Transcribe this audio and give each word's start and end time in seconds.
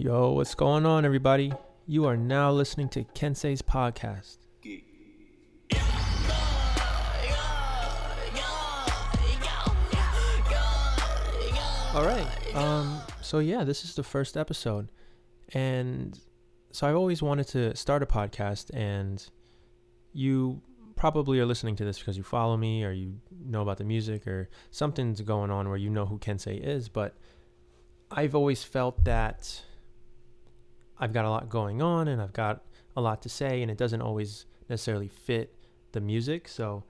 Yo, 0.00 0.32
what's 0.32 0.54
going 0.54 0.86
on, 0.86 1.04
everybody? 1.04 1.52
You 1.86 2.06
are 2.06 2.16
now 2.16 2.50
listening 2.50 2.88
to 2.88 3.04
Kensei's 3.04 3.60
podcast. 3.60 4.38
All 11.92 12.06
right. 12.06 12.26
Um. 12.54 12.98
So 13.20 13.40
yeah, 13.40 13.62
this 13.62 13.84
is 13.84 13.94
the 13.94 14.02
first 14.02 14.38
episode, 14.38 14.88
and 15.52 16.18
so 16.72 16.86
I've 16.86 16.96
always 16.96 17.20
wanted 17.20 17.48
to 17.48 17.76
start 17.76 18.02
a 18.02 18.06
podcast, 18.06 18.74
and 18.74 19.22
you 20.14 20.62
probably 20.96 21.40
are 21.40 21.46
listening 21.46 21.76
to 21.76 21.84
this 21.84 21.98
because 21.98 22.16
you 22.16 22.22
follow 22.22 22.56
me 22.56 22.84
or 22.84 22.92
you 22.92 23.20
know 23.44 23.60
about 23.60 23.76
the 23.76 23.84
music 23.84 24.26
or 24.26 24.48
something's 24.70 25.20
going 25.20 25.50
on 25.50 25.68
where 25.68 25.76
you 25.76 25.90
know 25.90 26.06
who 26.06 26.18
Kensei 26.18 26.58
is, 26.58 26.88
but 26.88 27.18
I've 28.10 28.34
always 28.34 28.64
felt 28.64 29.04
that 29.04 29.62
I've 31.00 31.14
got 31.14 31.24
a 31.24 31.30
lot 31.30 31.48
going 31.48 31.80
on 31.80 32.06
and 32.08 32.20
I've 32.20 32.34
got 32.34 32.62
a 32.94 33.00
lot 33.00 33.22
to 33.22 33.28
say, 33.28 33.62
and 33.62 33.70
it 33.70 33.78
doesn't 33.78 34.02
always 34.02 34.44
necessarily 34.68 35.08
fit 35.08 35.54
the 35.92 36.00
music. 36.00 36.46
So 36.46 36.84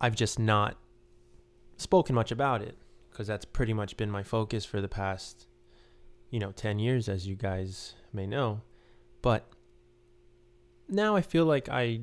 I've 0.00 0.14
just 0.14 0.38
not 0.38 0.76
spoken 1.76 2.14
much 2.14 2.30
about 2.30 2.62
it 2.62 2.78
because 3.10 3.26
that's 3.26 3.44
pretty 3.44 3.72
much 3.72 3.96
been 3.96 4.10
my 4.10 4.22
focus 4.22 4.64
for 4.64 4.80
the 4.80 4.88
past, 4.88 5.48
you 6.30 6.38
know, 6.38 6.52
10 6.52 6.78
years, 6.78 7.08
as 7.08 7.26
you 7.26 7.34
guys 7.34 7.94
may 8.12 8.26
know. 8.26 8.60
But 9.22 9.50
now 10.88 11.16
I 11.16 11.20
feel 11.20 11.44
like 11.44 11.68
I, 11.68 12.02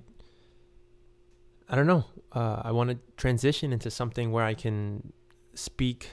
I 1.69 1.75
don't 1.75 1.87
know, 1.87 2.03
uh, 2.33 2.61
I 2.65 2.73
want 2.73 2.89
to 2.89 2.97
transition 3.15 3.71
into 3.71 3.89
something 3.89 4.33
where 4.33 4.43
I 4.43 4.53
can 4.53 5.13
speak 5.53 6.09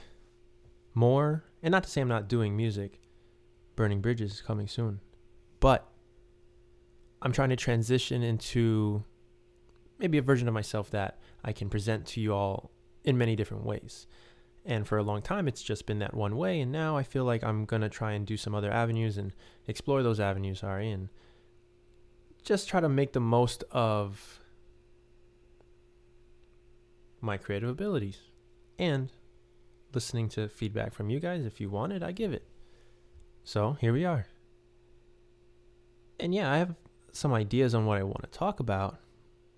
more. 0.93 1.43
And 1.61 1.73
not 1.73 1.83
to 1.83 1.89
say 1.89 1.99
I'm 1.99 2.07
not 2.07 2.29
doing 2.29 2.55
music, 2.55 2.99
Burning 3.75 4.01
Bridges 4.01 4.33
is 4.33 4.41
coming 4.41 4.67
soon. 4.67 4.99
But 5.59 5.87
I'm 7.21 7.31
trying 7.31 7.49
to 7.49 7.55
transition 7.55 8.21
into 8.21 9.03
maybe 9.99 10.17
a 10.17 10.21
version 10.21 10.47
of 10.47 10.53
myself 10.53 10.89
that 10.91 11.19
I 11.43 11.53
can 11.53 11.69
present 11.69 12.05
to 12.07 12.21
you 12.21 12.33
all 12.33 12.71
in 13.03 13.17
many 13.17 13.35
different 13.35 13.65
ways. 13.65 14.07
And 14.65 14.87
for 14.87 14.97
a 14.97 15.03
long 15.03 15.21
time, 15.21 15.47
it's 15.47 15.61
just 15.61 15.85
been 15.85 15.99
that 15.99 16.13
one 16.13 16.37
way. 16.37 16.61
And 16.61 16.71
now 16.71 16.97
I 16.97 17.03
feel 17.03 17.25
like 17.25 17.43
I'm 17.43 17.65
going 17.65 17.81
to 17.81 17.89
try 17.89 18.13
and 18.13 18.25
do 18.25 18.37
some 18.37 18.55
other 18.55 18.71
avenues 18.71 19.17
and 19.17 19.33
explore 19.67 20.03
those 20.03 20.19
avenues, 20.19 20.59
sorry, 20.59 20.89
and 20.89 21.09
just 22.43 22.67
try 22.67 22.79
to 22.79 22.89
make 22.89 23.13
the 23.13 23.19
most 23.19 23.63
of 23.71 24.39
my 27.21 27.37
creative 27.37 27.69
abilities 27.69 28.19
and 28.77 29.11
listening 29.93 30.27
to 30.27 30.49
feedback 30.49 30.93
from 30.93 31.09
you 31.09 31.19
guys. 31.19 31.45
If 31.45 31.61
you 31.61 31.69
want 31.69 31.93
it, 31.93 32.03
I 32.03 32.11
give 32.11 32.33
it. 32.33 32.43
So 33.43 33.77
here 33.81 33.93
we 33.93 34.05
are. 34.05 34.25
And 36.19 36.33
yeah, 36.33 36.51
I 36.51 36.57
have 36.57 36.75
some 37.11 37.33
ideas 37.33 37.75
on 37.75 37.85
what 37.85 37.97
I 37.97 38.03
want 38.03 38.23
to 38.23 38.37
talk 38.37 38.59
about, 38.59 38.97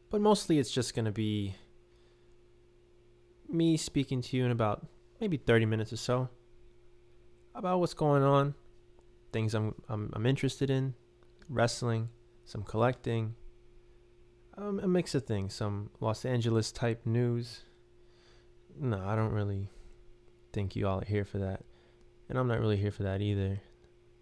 but 0.09 0.22
mostly 0.22 0.58
it's 0.58 0.72
just 0.72 0.95
going 0.95 1.05
to 1.05 1.11
be 1.11 1.55
me 3.47 3.78
speaking 3.78 4.22
to 4.22 4.38
you 4.38 4.45
in 4.45 4.52
about 4.52 4.86
maybe 5.22 5.38
30 5.38 5.66
minutes 5.66 5.94
or 5.94 5.97
so 5.97 6.30
about 7.53 7.80
what's 7.80 7.94
going 7.94 8.23
on, 8.23 8.56
things 9.31 9.53
I'm 9.53 9.75
I'm, 9.88 10.09
I'm 10.13 10.25
interested 10.25 10.69
in, 10.69 10.95
wrestling, 11.47 12.09
some 12.44 12.63
collecting, 12.63 13.36
um, 14.58 14.80
a 14.80 14.88
mix 14.88 15.16
of 15.16 15.25
things, 15.25 15.53
some 15.53 15.89
Los 16.00 16.25
Angeles 16.25 16.72
type 16.72 17.06
news. 17.06 17.61
No, 18.78 19.02
I 19.06 19.16
don't 19.16 19.31
really 19.31 19.69
think 20.52 20.75
you 20.75 20.88
all 20.88 21.00
are 21.00 21.06
here 21.06 21.23
for 21.23 21.38
that, 21.38 21.63
and 22.28 22.38
I'm 22.38 22.47
not 22.47 22.59
really 22.59 22.78
here 22.78 22.91
for 22.91 23.03
that 23.03 23.22
either 23.22 23.61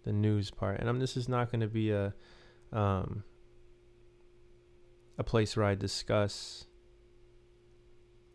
the 0.04 0.12
news 0.12 0.50
part. 0.50 0.80
And 0.80 0.88
I'm 0.88 0.98
this 0.98 1.16
is 1.16 1.28
not 1.28 1.50
going 1.50 1.60
to 1.60 1.68
be 1.68 1.90
a 1.90 2.14
um, 2.72 3.24
a 5.18 5.24
place 5.24 5.56
where 5.56 5.66
I 5.66 5.74
discuss 5.74 6.66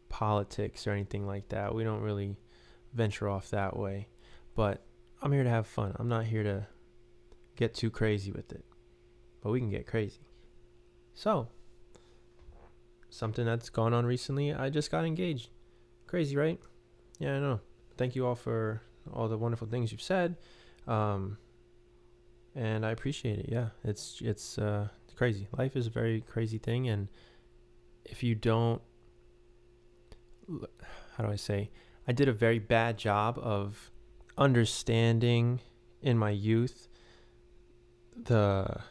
politics 0.10 0.88
or 0.88 0.92
anything 0.92 1.26
like 1.26 1.50
that. 1.50 1.74
We 1.74 1.84
don't 1.84 2.02
really 2.02 2.38
venture 2.94 3.30
off 3.30 3.50
that 3.52 3.78
way. 3.78 4.08
But 4.56 4.84
I'm 5.22 5.32
here 5.32 5.44
to 5.44 5.50
have 5.50 5.68
fun. 5.68 5.96
I'm 6.00 6.10
not 6.10 6.26
here 6.26 6.44
to 6.44 6.68
get 7.56 7.74
too 7.74 7.90
crazy 7.90 8.32
with 8.32 8.52
it. 8.52 8.66
But 9.42 9.52
we 9.52 9.60
can 9.60 9.70
get 9.70 9.88
crazy. 9.88 10.22
So, 11.14 11.48
something 13.10 13.46
that's 13.46 13.70
gone 13.70 13.94
on 13.94 14.06
recently, 14.06 14.54
I 14.54 14.70
just 14.70 14.92
got 14.92 15.06
engaged. 15.06 15.50
Crazy, 16.08 16.36
right? 16.36 16.60
Yeah, 17.20 17.36
I 17.36 17.40
know. 17.40 17.60
Thank 17.98 18.16
you 18.16 18.26
all 18.26 18.36
for 18.36 18.82
all 19.14 19.28
the 19.28 19.38
wonderful 19.38 19.68
things 19.68 19.92
you've 19.92 20.02
said. 20.02 20.38
Um, 20.88 21.38
and 22.60 22.86
I 22.86 22.92
appreciate 22.92 23.40
it. 23.40 23.46
Yeah, 23.50 23.70
it's 23.86 24.22
it's 24.22 24.58
uh, 24.58 24.90
crazy. 25.16 25.48
Life 25.58 25.78
is 25.78 25.88
a 25.88 25.90
very 25.90 26.22
crazy 26.22 26.58
thing, 26.58 26.90
and 26.90 27.08
if 28.04 28.22
you 28.22 28.36
don't, 28.36 28.82
how 31.16 31.24
do 31.24 31.32
I 31.32 31.38
say? 31.38 31.70
I 32.06 32.12
did 32.12 32.28
a 32.28 32.34
very 32.34 32.60
bad 32.60 32.98
job 32.98 33.40
of 33.42 33.92
understanding 34.38 35.62
in 36.02 36.18
my 36.18 36.32
youth 36.32 36.90
the 38.26 38.82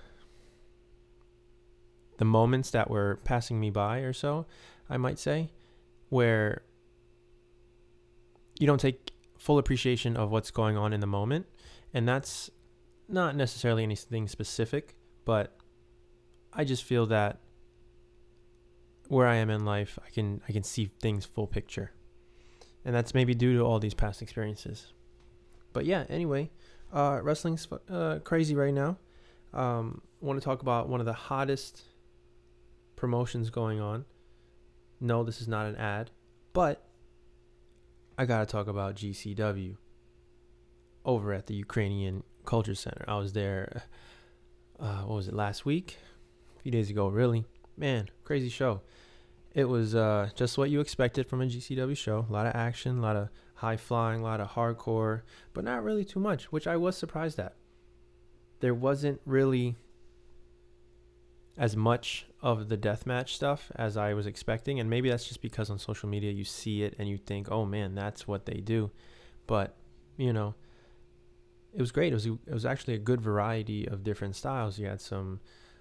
the 2.17 2.25
moments 2.25 2.71
that 2.71 2.89
were 2.91 3.21
passing 3.25 3.61
me 3.61 3.71
by 3.71 3.99
or 3.99 4.15
so, 4.15 4.47
I 4.89 4.97
might 4.97 5.19
say, 5.19 5.51
where 6.09 6.63
you 8.59 8.67
don't 8.67 8.81
take 8.81 9.13
full 9.39 9.59
appreciation 9.59 10.17
of 10.17 10.31
what's 10.31 10.51
going 10.51 10.79
on 10.79 10.95
in 10.95 11.01
the 11.01 11.07
moment, 11.07 11.47
and 11.93 12.09
that's 12.09 12.51
not 13.09 13.35
necessarily 13.35 13.83
anything 13.83 14.29
specific, 14.29 14.95
but 15.25 15.57
I 16.53 16.65
just 16.65 16.85
feel 16.85 17.07
that 17.07 17.41
where 19.09 19.27
I 19.27 19.37
am 19.37 19.51
in 19.51 19.65
life, 19.65 19.99
I 20.07 20.11
can 20.11 20.43
I 20.49 20.53
can 20.53 20.63
see 20.63 20.91
things 21.01 21.25
full 21.25 21.47
picture. 21.47 21.93
And 22.85 22.95
that's 22.95 23.15
maybe 23.15 23.35
due 23.35 23.57
to 23.59 23.65
all 23.65 23.79
these 23.81 23.95
past 23.95 24.23
experiences. 24.23 24.93
But 25.73 25.85
yeah, 25.85 26.05
anyway, 26.09 26.51
uh, 26.93 27.21
wrestling's 27.23 27.67
uh, 27.91 28.21
crazy 28.25 28.55
right 28.55 28.73
now. 28.73 28.99
Um, 29.53 30.03
want 30.21 30.39
to 30.39 30.45
talk 30.45 30.63
about 30.63 30.89
one 30.89 31.01
of 31.01 31.07
the 31.07 31.13
hottest 31.13 31.83
promotions 32.97 33.51
going 33.51 33.81
on. 33.81 34.05
No, 35.01 35.23
this 35.23 35.41
is 35.41 35.49
not 35.49 35.67
an 35.67 35.77
ad, 35.77 36.11
but 36.53 36.85
I 38.17 38.27
got 38.27 38.41
to 38.41 38.47
talk 38.47 38.67
about 38.69 38.97
GCW 38.97 39.77
over 41.09 41.33
at 41.33 41.47
the 41.47 41.55
Ukrainian 41.55 42.23
Culture 42.45 42.75
Center. 42.75 43.05
I 43.09 43.17
was 43.17 43.33
there. 43.33 43.85
Uh, 44.79 45.01
what 45.07 45.17
was 45.17 45.27
it 45.27 45.35
last 45.35 45.65
week? 45.65 45.97
A 46.59 46.61
few 46.61 46.71
days 46.71 46.91
ago, 46.91 47.09
really. 47.09 47.47
Man, 47.79 48.11
crazy 48.25 48.51
show. 48.51 48.83
It 49.55 49.65
was 49.65 49.95
uh, 49.95 50.29
just 50.37 50.59
what 50.59 50.69
you 50.69 50.81
expected 50.81 51.27
from 51.27 51.41
a 51.41 51.47
GCW 51.47 51.97
show. 51.97 52.27
A 52.29 52.33
lot 52.33 52.47
of 52.47 52.55
action, 52.55 52.99
a 52.99 53.01
lot 53.01 53.17
of 53.17 53.31
high 53.55 53.79
flying, 53.79 54.21
a 54.21 54.23
lot 54.23 54.41
of 54.41 54.51
hardcore, 54.51 55.23
but 55.55 55.65
not 55.65 55.83
really 55.83 56.05
too 56.05 56.21
much, 56.21 56.53
which 56.53 56.67
I 56.67 56.77
was 56.77 56.95
surprised 56.95 57.41
at. 57.41 57.55
There 58.61 58.75
wasn't 58.75 59.23
really 59.25 59.77
as 61.57 61.75
much 61.75 62.27
of 62.43 62.69
the 62.69 62.77
deathmatch 62.77 63.31
stuff 63.31 63.73
as 63.75 63.97
I 63.97 64.13
was 64.13 64.27
expecting, 64.27 64.79
and 64.79 64.91
maybe 64.91 65.09
that's 65.09 65.27
just 65.27 65.41
because 65.41 65.71
on 65.71 65.79
social 65.79 66.09
media 66.09 66.33
you 66.33 66.45
see 66.45 66.83
it 66.83 66.95
and 66.99 67.09
you 67.09 67.17
think, 67.17 67.51
"Oh 67.51 67.65
man, 67.65 67.95
that's 67.95 68.29
what 68.29 68.45
they 68.45 68.61
do," 68.61 68.91
but 69.47 69.75
you 70.19 70.33
know 70.35 70.55
it 71.79 71.81
was 71.81 71.93
great. 71.93 72.11
It 72.11 72.17
was 72.17 72.27
it 72.27 72.53
was 72.53 72.67
actually 72.67 72.95
a 72.95 72.99
good 72.99 73.21
variety 73.21 73.87
of 73.87 74.03
different 74.03 74.35
styles. 74.35 74.81
You 74.81 74.89
had 74.89 75.01
some 75.01 75.39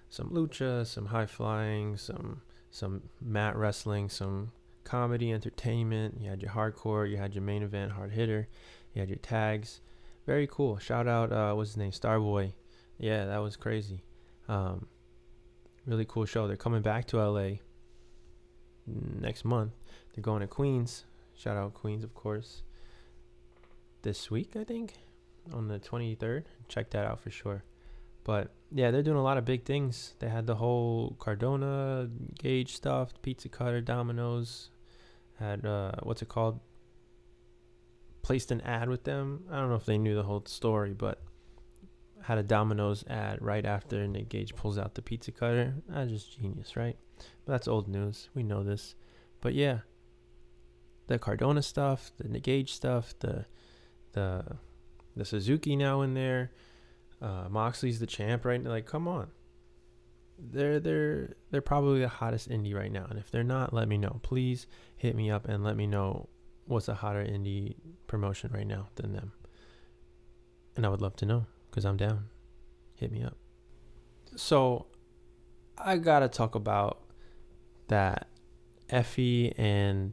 some 0.08 0.30
lucha, 0.30 0.86
some 0.86 1.06
high 1.06 1.26
flying, 1.26 1.96
some 1.96 2.40
some 2.70 3.02
mat 3.20 3.56
wrestling, 3.56 4.08
some 4.08 4.52
comedy 4.84 5.32
entertainment. 5.32 6.20
You 6.20 6.30
had 6.30 6.40
your 6.40 6.52
hardcore, 6.52 7.10
you 7.10 7.16
had 7.16 7.34
your 7.34 7.42
main 7.42 7.64
event 7.64 7.90
hard 7.90 8.12
hitter, 8.12 8.46
you 8.94 9.00
had 9.00 9.08
your 9.08 9.18
tags. 9.18 9.80
Very 10.24 10.46
cool. 10.46 10.78
Shout 10.78 11.08
out 11.08 11.32
uh 11.32 11.52
what's 11.54 11.70
his 11.70 11.76
name? 11.76 11.90
Starboy. 11.90 12.52
Yeah, 12.98 13.24
that 13.24 13.38
was 13.38 13.56
crazy. 13.56 14.04
Um 14.48 14.86
really 15.84 16.06
cool 16.08 16.26
show. 16.26 16.46
They're 16.46 16.56
coming 16.56 16.82
back 16.82 17.06
to 17.08 17.16
LA 17.16 17.56
next 18.86 19.44
month. 19.44 19.72
They're 20.14 20.22
going 20.22 20.42
to 20.42 20.46
Queens. 20.46 21.06
Shout 21.34 21.56
out 21.56 21.74
Queens 21.74 22.04
of 22.04 22.14
course. 22.14 22.62
This 24.02 24.30
week, 24.30 24.54
I 24.54 24.62
think 24.62 24.94
on 25.52 25.68
the 25.68 25.78
23rd. 25.78 26.44
Check 26.68 26.90
that 26.90 27.06
out 27.06 27.20
for 27.20 27.30
sure. 27.30 27.64
But 28.24 28.50
yeah, 28.70 28.90
they're 28.90 29.02
doing 29.02 29.16
a 29.16 29.22
lot 29.22 29.38
of 29.38 29.44
big 29.44 29.64
things. 29.64 30.14
They 30.18 30.28
had 30.28 30.46
the 30.46 30.56
whole 30.56 31.16
Cardona 31.18 32.10
Gage 32.38 32.76
stuff, 32.76 33.14
Pizza 33.22 33.48
Cutter, 33.48 33.80
Domino's. 33.80 34.70
Had 35.38 35.64
uh, 35.64 35.92
what's 36.02 36.20
it 36.20 36.28
called? 36.28 36.60
Placed 38.22 38.50
an 38.50 38.60
ad 38.60 38.88
with 38.90 39.04
them. 39.04 39.44
I 39.50 39.56
don't 39.56 39.70
know 39.70 39.76
if 39.76 39.86
they 39.86 39.96
knew 39.96 40.14
the 40.14 40.24
whole 40.24 40.42
story, 40.46 40.92
but 40.92 41.22
had 42.22 42.36
a 42.36 42.42
Domino's 42.42 43.04
ad 43.08 43.40
right 43.40 43.64
after 43.64 44.06
Nick 44.06 44.28
Gage 44.28 44.54
pulls 44.54 44.76
out 44.76 44.94
the 44.94 45.00
pizza 45.00 45.32
cutter. 45.32 45.74
That's 45.88 46.10
just 46.10 46.38
genius, 46.38 46.76
right? 46.76 46.98
But 47.46 47.52
that's 47.52 47.68
old 47.68 47.88
news. 47.88 48.28
We 48.34 48.42
know 48.42 48.62
this. 48.62 48.94
But 49.40 49.54
yeah, 49.54 49.78
the 51.06 51.18
Cardona 51.18 51.62
stuff, 51.62 52.12
the 52.18 52.28
Nick 52.28 52.42
Gage 52.42 52.74
stuff, 52.74 53.14
the 53.20 53.46
the 54.12 54.44
the 55.18 55.24
Suzuki 55.24 55.76
now 55.76 56.02
in 56.02 56.14
there. 56.14 56.52
Uh, 57.20 57.48
Moxley's 57.50 57.98
the 57.98 58.06
champ 58.06 58.44
right 58.44 58.62
now. 58.62 58.70
Like, 58.70 58.86
come 58.86 59.08
on. 59.08 59.28
They're 60.38 60.78
they're 60.78 61.34
they're 61.50 61.60
probably 61.60 62.00
the 62.00 62.08
hottest 62.08 62.48
indie 62.48 62.74
right 62.74 62.92
now. 62.92 63.06
And 63.10 63.18
if 63.18 63.30
they're 63.30 63.42
not, 63.42 63.72
let 63.74 63.88
me 63.88 63.98
know. 63.98 64.20
Please 64.22 64.68
hit 64.96 65.16
me 65.16 65.30
up 65.30 65.48
and 65.48 65.64
let 65.64 65.76
me 65.76 65.86
know 65.86 66.28
what's 66.66 66.86
a 66.86 66.94
hotter 66.94 67.24
indie 67.24 67.74
promotion 68.06 68.50
right 68.54 68.66
now 68.66 68.88
than 68.94 69.12
them. 69.12 69.32
And 70.76 70.86
I 70.86 70.90
would 70.90 71.02
love 71.02 71.16
to 71.16 71.26
know 71.26 71.46
because 71.68 71.84
I'm 71.84 71.96
down. 71.96 72.26
Hit 72.94 73.10
me 73.10 73.24
up. 73.24 73.36
So 74.36 74.86
I 75.76 75.96
gotta 75.96 76.28
talk 76.28 76.54
about 76.54 77.00
that 77.88 78.28
Effy 78.90 79.52
and 79.58 80.12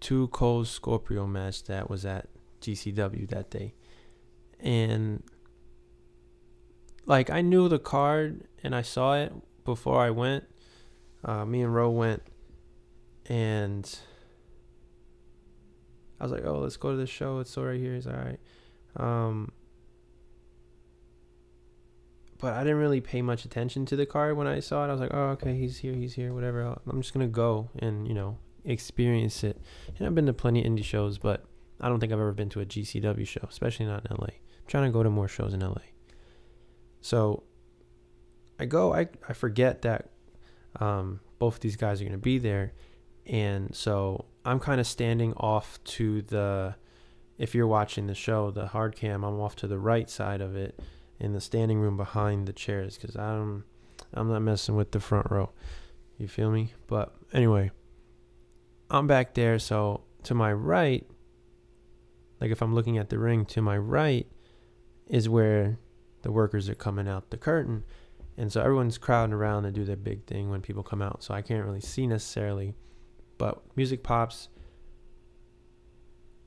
Two 0.00 0.28
Cold 0.28 0.68
Scorpio 0.68 1.26
match 1.26 1.64
that 1.64 1.88
was 1.88 2.04
at 2.04 2.28
GCW 2.60 3.28
that 3.30 3.50
day. 3.50 3.74
And 4.64 5.22
like 7.06 7.30
I 7.30 7.42
knew 7.42 7.68
the 7.68 7.78
card 7.78 8.48
and 8.62 8.74
I 8.74 8.82
saw 8.82 9.14
it 9.14 9.32
before 9.64 10.00
I 10.02 10.10
went. 10.10 10.44
Uh, 11.24 11.44
me 11.44 11.62
and 11.62 11.74
Ro 11.74 11.90
went 11.90 12.22
and 13.26 13.98
I 16.20 16.24
was 16.24 16.32
like, 16.32 16.44
"Oh, 16.44 16.58
let's 16.58 16.76
go 16.76 16.90
to 16.90 16.96
the 16.96 17.06
show. 17.06 17.38
It's 17.38 17.50
still 17.50 17.64
right 17.64 17.78
here. 17.78 17.94
He's 17.94 18.06
all 18.06 18.14
right." 18.14 18.40
Um, 18.96 19.52
but 22.38 22.54
I 22.54 22.62
didn't 22.62 22.78
really 22.78 23.00
pay 23.00 23.22
much 23.22 23.44
attention 23.44 23.86
to 23.86 23.96
the 23.96 24.06
card 24.06 24.36
when 24.36 24.46
I 24.46 24.60
saw 24.60 24.84
it. 24.84 24.88
I 24.88 24.92
was 24.92 25.00
like, 25.00 25.14
"Oh, 25.14 25.28
okay, 25.30 25.56
he's 25.56 25.78
here. 25.78 25.94
He's 25.94 26.14
here. 26.14 26.32
Whatever. 26.32 26.78
I'm 26.86 27.00
just 27.00 27.12
gonna 27.12 27.26
go 27.26 27.70
and 27.78 28.06
you 28.08 28.14
know 28.14 28.38
experience 28.64 29.44
it. 29.44 29.60
And 29.98 30.06
I've 30.06 30.14
been 30.14 30.26
to 30.26 30.32
plenty 30.32 30.64
of 30.64 30.70
indie 30.70 30.84
shows, 30.84 31.18
but 31.18 31.44
I 31.80 31.88
don't 31.88 32.00
think 32.00 32.12
I've 32.12 32.18
ever 32.20 32.32
been 32.32 32.48
to 32.50 32.60
a 32.60 32.66
GCW 32.66 33.26
show, 33.26 33.46
especially 33.48 33.86
not 33.86 34.06
in 34.06 34.16
LA. 34.16 34.28
I'm 34.64 34.68
trying 34.68 34.84
to 34.84 34.90
go 34.90 35.02
to 35.02 35.10
more 35.10 35.28
shows 35.28 35.52
in 35.52 35.60
LA. 35.60 35.76
So 37.00 37.42
I 38.58 38.64
go, 38.64 38.94
I, 38.94 39.08
I 39.28 39.34
forget 39.34 39.82
that 39.82 40.10
um, 40.80 41.20
both 41.38 41.60
these 41.60 41.76
guys 41.76 42.00
are 42.00 42.04
going 42.04 42.12
to 42.12 42.18
be 42.18 42.38
there. 42.38 42.72
And 43.26 43.74
so 43.74 44.24
I'm 44.44 44.58
kind 44.58 44.80
of 44.80 44.86
standing 44.86 45.34
off 45.34 45.82
to 45.84 46.22
the, 46.22 46.76
if 47.36 47.54
you're 47.54 47.66
watching 47.66 48.06
the 48.06 48.14
show, 48.14 48.50
the 48.50 48.68
hard 48.68 48.96
cam, 48.96 49.22
I'm 49.22 49.38
off 49.40 49.54
to 49.56 49.66
the 49.66 49.78
right 49.78 50.08
side 50.08 50.40
of 50.40 50.56
it 50.56 50.80
in 51.20 51.32
the 51.32 51.40
standing 51.40 51.78
room 51.78 51.96
behind 51.96 52.46
the 52.46 52.52
chairs 52.52 52.96
because 52.96 53.16
I'm, 53.16 53.64
I'm 54.14 54.28
not 54.28 54.40
messing 54.40 54.74
with 54.76 54.92
the 54.92 55.00
front 55.00 55.30
row. 55.30 55.50
You 56.16 56.28
feel 56.28 56.50
me? 56.50 56.72
But 56.86 57.14
anyway. 57.32 57.70
I'm 58.90 59.06
back 59.06 59.34
there, 59.34 59.58
so 59.58 60.02
to 60.24 60.34
my 60.34 60.52
right, 60.52 61.06
like 62.40 62.50
if 62.50 62.62
I'm 62.62 62.74
looking 62.74 62.98
at 62.98 63.08
the 63.08 63.18
ring, 63.18 63.44
to 63.46 63.62
my 63.62 63.76
right 63.76 64.26
is 65.08 65.28
where 65.28 65.78
the 66.22 66.32
workers 66.32 66.68
are 66.68 66.74
coming 66.74 67.08
out 67.08 67.30
the 67.30 67.36
curtain. 67.36 67.84
And 68.36 68.52
so 68.52 68.60
everyone's 68.60 68.98
crowding 68.98 69.32
around 69.32 69.62
to 69.64 69.70
do 69.70 69.84
their 69.84 69.96
big 69.96 70.26
thing 70.26 70.50
when 70.50 70.60
people 70.60 70.82
come 70.82 71.02
out. 71.02 71.22
So 71.22 71.34
I 71.34 71.42
can't 71.42 71.64
really 71.64 71.80
see 71.80 72.06
necessarily. 72.06 72.74
But 73.38 73.62
music 73.76 74.02
pops. 74.02 74.48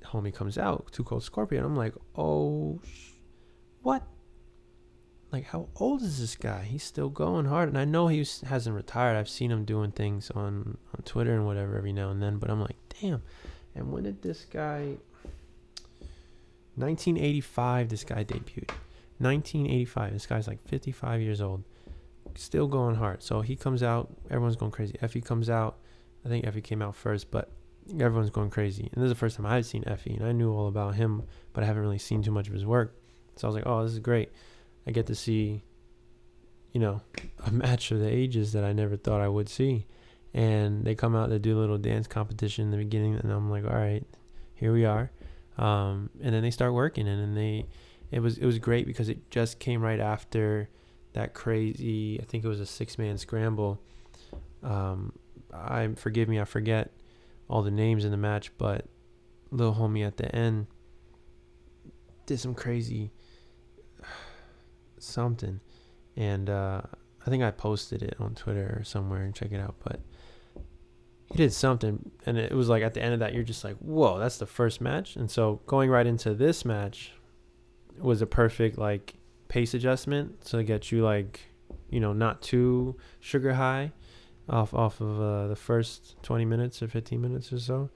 Homie 0.05 0.33
comes 0.33 0.57
out, 0.57 0.91
Too 0.91 1.03
Cold 1.03 1.23
Scorpio. 1.23 1.65
I'm 1.65 1.75
like, 1.75 1.93
oh, 2.15 2.79
sh- 2.85 3.11
what? 3.81 4.03
like 5.31 5.45
how 5.45 5.67
old 5.75 6.01
is 6.01 6.19
this 6.19 6.35
guy? 6.35 6.63
He's 6.63 6.83
still 6.83 7.09
going 7.09 7.45
hard, 7.45 7.69
and 7.69 7.77
I 7.77 7.85
know 7.85 8.07
he 8.07 8.25
hasn't 8.45 8.75
retired. 8.75 9.17
I've 9.17 9.29
seen 9.29 9.51
him 9.51 9.65
doing 9.65 9.91
things 9.91 10.31
on 10.31 10.77
on 10.95 11.03
Twitter 11.03 11.33
and 11.33 11.45
whatever 11.45 11.77
every 11.77 11.93
now 11.93 12.09
and 12.09 12.21
then. 12.21 12.37
But 12.37 12.49
I'm 12.49 12.61
like, 12.61 12.77
damn. 13.01 13.21
And 13.75 13.91
when 13.91 14.03
did 14.03 14.21
this 14.21 14.45
guy? 14.45 14.97
1985. 16.77 17.89
This 17.89 18.03
guy 18.03 18.23
debuted. 18.23 18.71
1985. 19.19 20.13
This 20.13 20.25
guy's 20.25 20.47
like 20.47 20.61
55 20.61 21.21
years 21.21 21.41
old, 21.41 21.63
still 22.35 22.67
going 22.67 22.95
hard. 22.95 23.23
So 23.23 23.41
he 23.41 23.55
comes 23.55 23.83
out. 23.83 24.09
Everyone's 24.29 24.55
going 24.55 24.71
crazy. 24.71 24.93
Effy 25.01 25.23
comes 25.23 25.49
out. 25.49 25.77
I 26.25 26.29
think 26.29 26.45
Effy 26.45 26.63
came 26.63 26.81
out 26.81 26.95
first, 26.95 27.31
but 27.31 27.51
everyone's 27.99 28.29
going 28.29 28.49
crazy. 28.49 28.89
And 28.93 29.01
this 29.01 29.07
is 29.07 29.11
the 29.11 29.19
first 29.19 29.37
time 29.37 29.45
I've 29.45 29.65
seen 29.65 29.83
Effy, 29.83 30.17
and 30.17 30.25
I 30.25 30.31
knew 30.31 30.51
all 30.51 30.67
about 30.67 30.95
him, 30.95 31.23
but 31.53 31.63
I 31.63 31.67
haven't 31.67 31.81
really 31.81 31.97
seen 31.97 32.21
too 32.21 32.31
much 32.31 32.47
of 32.47 32.53
his 32.53 32.65
work. 32.65 32.95
So 33.35 33.47
I 33.47 33.49
was 33.49 33.55
like, 33.55 33.67
oh, 33.67 33.83
this 33.83 33.93
is 33.93 33.99
great. 33.99 34.31
I 34.85 34.91
get 34.91 35.07
to 35.07 35.15
see, 35.15 35.63
you 36.73 36.79
know, 36.79 37.01
a 37.45 37.51
match 37.51 37.91
of 37.91 37.99
the 37.99 38.09
ages 38.09 38.53
that 38.53 38.63
I 38.63 38.73
never 38.73 38.97
thought 38.97 39.21
I 39.21 39.27
would 39.27 39.49
see. 39.49 39.85
And 40.33 40.83
they 40.83 40.95
come 40.95 41.15
out 41.15 41.29
to 41.29 41.39
do 41.39 41.57
a 41.57 41.61
little 41.61 41.77
dance 41.77 42.07
competition 42.07 42.65
in 42.65 42.71
the 42.71 42.77
beginning, 42.77 43.15
and 43.15 43.31
I'm 43.31 43.49
like, 43.49 43.63
all 43.63 43.71
right, 43.71 44.05
here 44.53 44.73
we 44.73 44.85
are. 44.85 45.11
Um, 45.57 46.09
and 46.21 46.33
then 46.33 46.43
they 46.43 46.51
start 46.51 46.73
working, 46.73 47.07
and 47.07 47.19
then 47.19 47.35
they, 47.35 47.65
it 48.11 48.19
was 48.19 48.37
it 48.37 48.45
was 48.45 48.59
great 48.59 48.85
because 48.85 49.09
it 49.09 49.29
just 49.29 49.59
came 49.59 49.81
right 49.81 49.99
after 49.99 50.69
that 51.13 51.33
crazy. 51.33 52.19
I 52.21 52.25
think 52.25 52.43
it 52.43 52.47
was 52.47 52.59
a 52.59 52.65
six 52.65 52.97
man 52.97 53.17
scramble. 53.17 53.81
Um, 54.63 55.13
I 55.53 55.89
forgive 55.95 56.29
me, 56.29 56.39
I 56.39 56.45
forget 56.45 56.91
all 57.49 57.63
the 57.63 57.71
names 57.71 58.05
in 58.05 58.11
the 58.11 58.17
match, 58.17 58.51
but 58.57 58.85
little 59.51 59.73
homie 59.73 60.05
at 60.05 60.17
the 60.17 60.33
end 60.35 60.67
did 62.25 62.39
some 62.39 62.53
crazy 62.53 63.11
something, 64.99 65.59
and 66.15 66.49
uh, 66.49 66.81
I 67.25 67.29
think 67.29 67.43
I 67.43 67.51
posted 67.51 68.03
it 68.03 68.15
on 68.19 68.35
Twitter 68.35 68.77
or 68.79 68.83
somewhere 68.83 69.23
and 69.23 69.33
check 69.33 69.51
it 69.51 69.59
out. 69.59 69.75
But 69.83 70.01
he 71.31 71.37
did 71.37 71.53
something, 71.53 72.11
and 72.25 72.37
it 72.37 72.53
was 72.53 72.69
like 72.69 72.83
at 72.83 72.93
the 72.93 73.01
end 73.01 73.13
of 73.13 73.19
that, 73.19 73.33
you're 73.33 73.43
just 73.43 73.63
like, 73.63 73.75
whoa, 73.77 74.17
that's 74.17 74.37
the 74.37 74.45
first 74.45 74.79
match. 74.79 75.15
And 75.15 75.29
so 75.29 75.61
going 75.67 75.89
right 75.89 76.07
into 76.07 76.33
this 76.33 76.63
match 76.63 77.13
was 77.99 78.21
a 78.21 78.25
perfect 78.25 78.77
like 78.77 79.15
pace 79.49 79.73
adjustment 79.73 80.41
to 80.45 80.63
get 80.63 80.91
you 80.91 81.03
like, 81.03 81.41
you 81.89 81.99
know, 81.99 82.13
not 82.13 82.41
too 82.41 82.95
sugar 83.19 83.53
high 83.53 83.91
off 84.49 84.73
off 84.73 85.01
of 85.01 85.19
uh, 85.19 85.47
the 85.47 85.55
first 85.55 86.15
20 86.23 86.45
minutes 86.45 86.81
or 86.81 86.87
15 86.87 87.21
minutes 87.21 87.51
or 87.51 87.59
so. 87.59 87.89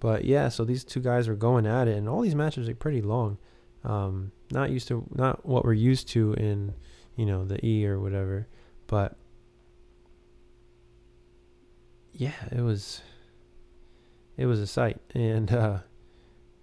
But 0.00 0.24
yeah, 0.24 0.48
so 0.48 0.64
these 0.64 0.84
two 0.84 1.00
guys 1.00 1.28
were 1.28 1.36
going 1.36 1.66
at 1.66 1.88
it, 1.88 1.96
and 1.96 2.08
all 2.08 2.20
these 2.20 2.34
matches 2.34 2.68
are 2.68 2.74
pretty 2.74 3.00
long. 3.00 3.38
Um, 3.84 4.32
not 4.50 4.70
used 4.70 4.88
to, 4.88 5.06
not 5.14 5.46
what 5.46 5.64
we're 5.64 5.72
used 5.72 6.08
to 6.08 6.34
in, 6.34 6.74
you 7.16 7.24
know, 7.24 7.44
the 7.44 7.64
E 7.64 7.86
or 7.86 8.00
whatever, 8.00 8.48
but 8.86 9.16
yeah, 12.14 12.32
it 12.50 12.60
was, 12.60 13.02
it 14.36 14.46
was 14.46 14.60
a 14.60 14.66
sight, 14.66 15.00
and 15.14 15.52
uh, 15.52 15.78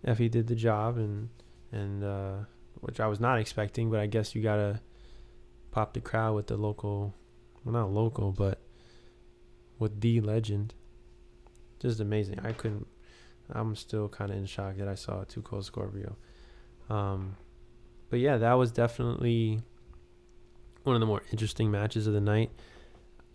Effy 0.06 0.30
did 0.32 0.48
the 0.48 0.56
job, 0.56 0.98
and 0.98 1.30
and 1.72 2.04
uh, 2.04 2.36
which 2.82 3.00
I 3.00 3.08
was 3.08 3.20
not 3.20 3.40
expecting, 3.40 3.90
but 3.90 4.00
I 4.00 4.08
guess 4.08 4.36
you 4.36 4.42
gotta 4.42 4.82
pop 5.72 5.94
the 5.94 6.02
crowd 6.02 6.36
with 6.36 6.48
the 6.48 6.58
local, 6.58 7.14
well, 7.64 7.74
not 7.74 7.92
local, 7.92 8.32
but 8.32 8.60
with 9.80 10.02
the 10.02 10.22
legend. 10.22 10.74
Just 11.80 12.00
amazing. 12.00 12.40
I 12.44 12.52
couldn't. 12.52 12.88
I'm 13.50 13.76
still 13.76 14.08
kind 14.08 14.32
of 14.32 14.38
in 14.38 14.46
shock 14.46 14.78
that 14.78 14.88
I 14.88 14.96
saw 14.96 15.24
Too 15.24 15.42
Cold 15.42 15.66
Scorpio. 15.66 16.16
Um, 16.90 17.36
but 18.10 18.20
yeah, 18.20 18.38
that 18.38 18.54
was 18.54 18.72
definitely 18.72 19.62
one 20.84 20.96
of 20.96 21.00
the 21.00 21.06
more 21.06 21.24
interesting 21.32 21.72
matches 21.72 22.08
of 22.08 22.14
the 22.14 22.22
night. 22.22 22.52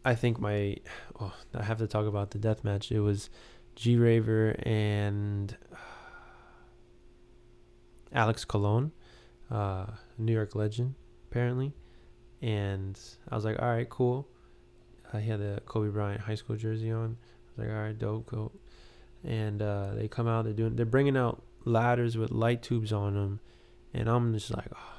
I 0.06 0.14
think 0.14 0.40
my, 0.40 0.76
oh, 1.20 1.34
I 1.54 1.64
have 1.64 1.78
to 1.78 1.86
talk 1.86 2.06
about 2.06 2.30
the 2.30 2.38
death 2.38 2.62
match. 2.62 2.92
It 2.92 3.00
was 3.00 3.28
G 3.74 3.96
Raver 3.96 4.56
and 4.62 5.54
Alex 8.12 8.44
Colon, 8.44 8.92
uh, 9.50 9.86
New 10.16 10.32
York 10.32 10.54
legend, 10.54 10.94
apparently. 11.28 11.74
And 12.40 12.98
I 13.28 13.34
was 13.34 13.44
like, 13.44 13.60
all 13.60 13.68
right, 13.68 13.88
cool. 13.90 14.28
Uh, 15.12 15.18
he 15.18 15.28
had 15.28 15.40
the 15.40 15.60
Kobe 15.66 15.90
Bryant 15.90 16.20
high 16.20 16.34
school 16.36 16.56
jersey 16.56 16.90
on. 16.90 17.16
I 17.18 17.60
was 17.60 17.66
like, 17.66 17.76
all 17.76 17.82
right, 17.82 17.98
dope, 17.98 18.26
cool. 18.26 18.52
And 19.24 19.60
uh, 19.60 19.94
they 19.94 20.06
come 20.06 20.28
out, 20.28 20.44
they're 20.44 20.52
doing, 20.52 20.76
they're 20.76 20.86
bringing 20.86 21.16
out 21.16 21.42
ladders 21.64 22.16
with 22.16 22.30
light 22.30 22.62
tubes 22.62 22.92
on 22.92 23.14
them, 23.14 23.40
and 23.92 24.08
I'm 24.08 24.32
just 24.34 24.54
like, 24.54 24.68
oh. 24.72 24.94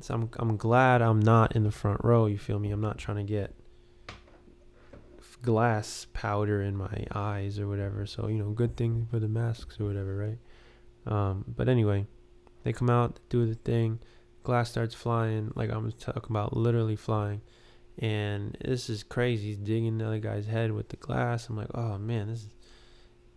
so 0.00 0.14
I'm 0.14 0.30
I'm 0.38 0.56
glad 0.56 1.02
I'm 1.02 1.18
not 1.18 1.56
in 1.56 1.64
the 1.64 1.72
front 1.72 2.04
row. 2.04 2.26
You 2.26 2.38
feel 2.38 2.60
me? 2.60 2.70
I'm 2.70 2.80
not 2.80 2.98
trying 2.98 3.16
to 3.16 3.24
get 3.24 3.56
glass 5.42 6.06
powder 6.12 6.62
in 6.62 6.76
my 6.76 7.06
eyes 7.12 7.58
or 7.58 7.68
whatever. 7.68 8.06
So 8.06 8.28
you 8.28 8.38
know, 8.38 8.50
good 8.50 8.76
thing 8.76 9.06
for 9.10 9.18
the 9.18 9.28
masks 9.28 9.80
or 9.80 9.84
whatever, 9.84 10.16
right? 10.16 10.38
Um, 11.06 11.44
but 11.48 11.68
anyway, 11.68 12.06
they 12.62 12.72
come 12.72 12.90
out, 12.90 13.18
do 13.28 13.46
the 13.46 13.54
thing, 13.54 13.98
glass 14.42 14.70
starts 14.70 14.94
flying, 14.94 15.52
like 15.54 15.70
I'm 15.70 15.90
talking 15.92 16.30
about, 16.30 16.56
literally 16.56 16.96
flying. 16.96 17.42
And 17.98 18.56
this 18.64 18.88
is 18.88 19.02
crazy. 19.02 19.48
He's 19.48 19.58
digging 19.58 19.98
the 19.98 20.06
other 20.06 20.18
guy's 20.18 20.46
head 20.46 20.72
with 20.72 20.88
the 20.88 20.96
glass. 20.96 21.48
I'm 21.48 21.56
like, 21.56 21.70
oh 21.74 21.98
man, 21.98 22.28
this 22.28 22.44
is 22.44 22.48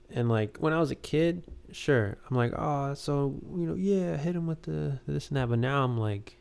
and 0.09 0.29
like 0.29 0.57
when 0.57 0.73
I 0.73 0.79
was 0.79 0.91
a 0.91 0.95
kid, 0.95 1.43
sure, 1.71 2.17
I'm 2.29 2.37
like, 2.37 2.53
oh, 2.55 2.93
so 2.93 3.39
you 3.55 3.65
know, 3.65 3.75
yeah, 3.75 4.17
hit 4.17 4.35
him 4.35 4.47
with 4.47 4.63
the 4.63 4.99
this 5.07 5.29
and 5.29 5.37
that. 5.37 5.49
But 5.49 5.59
now 5.59 5.83
I'm 5.83 5.97
like, 5.97 6.37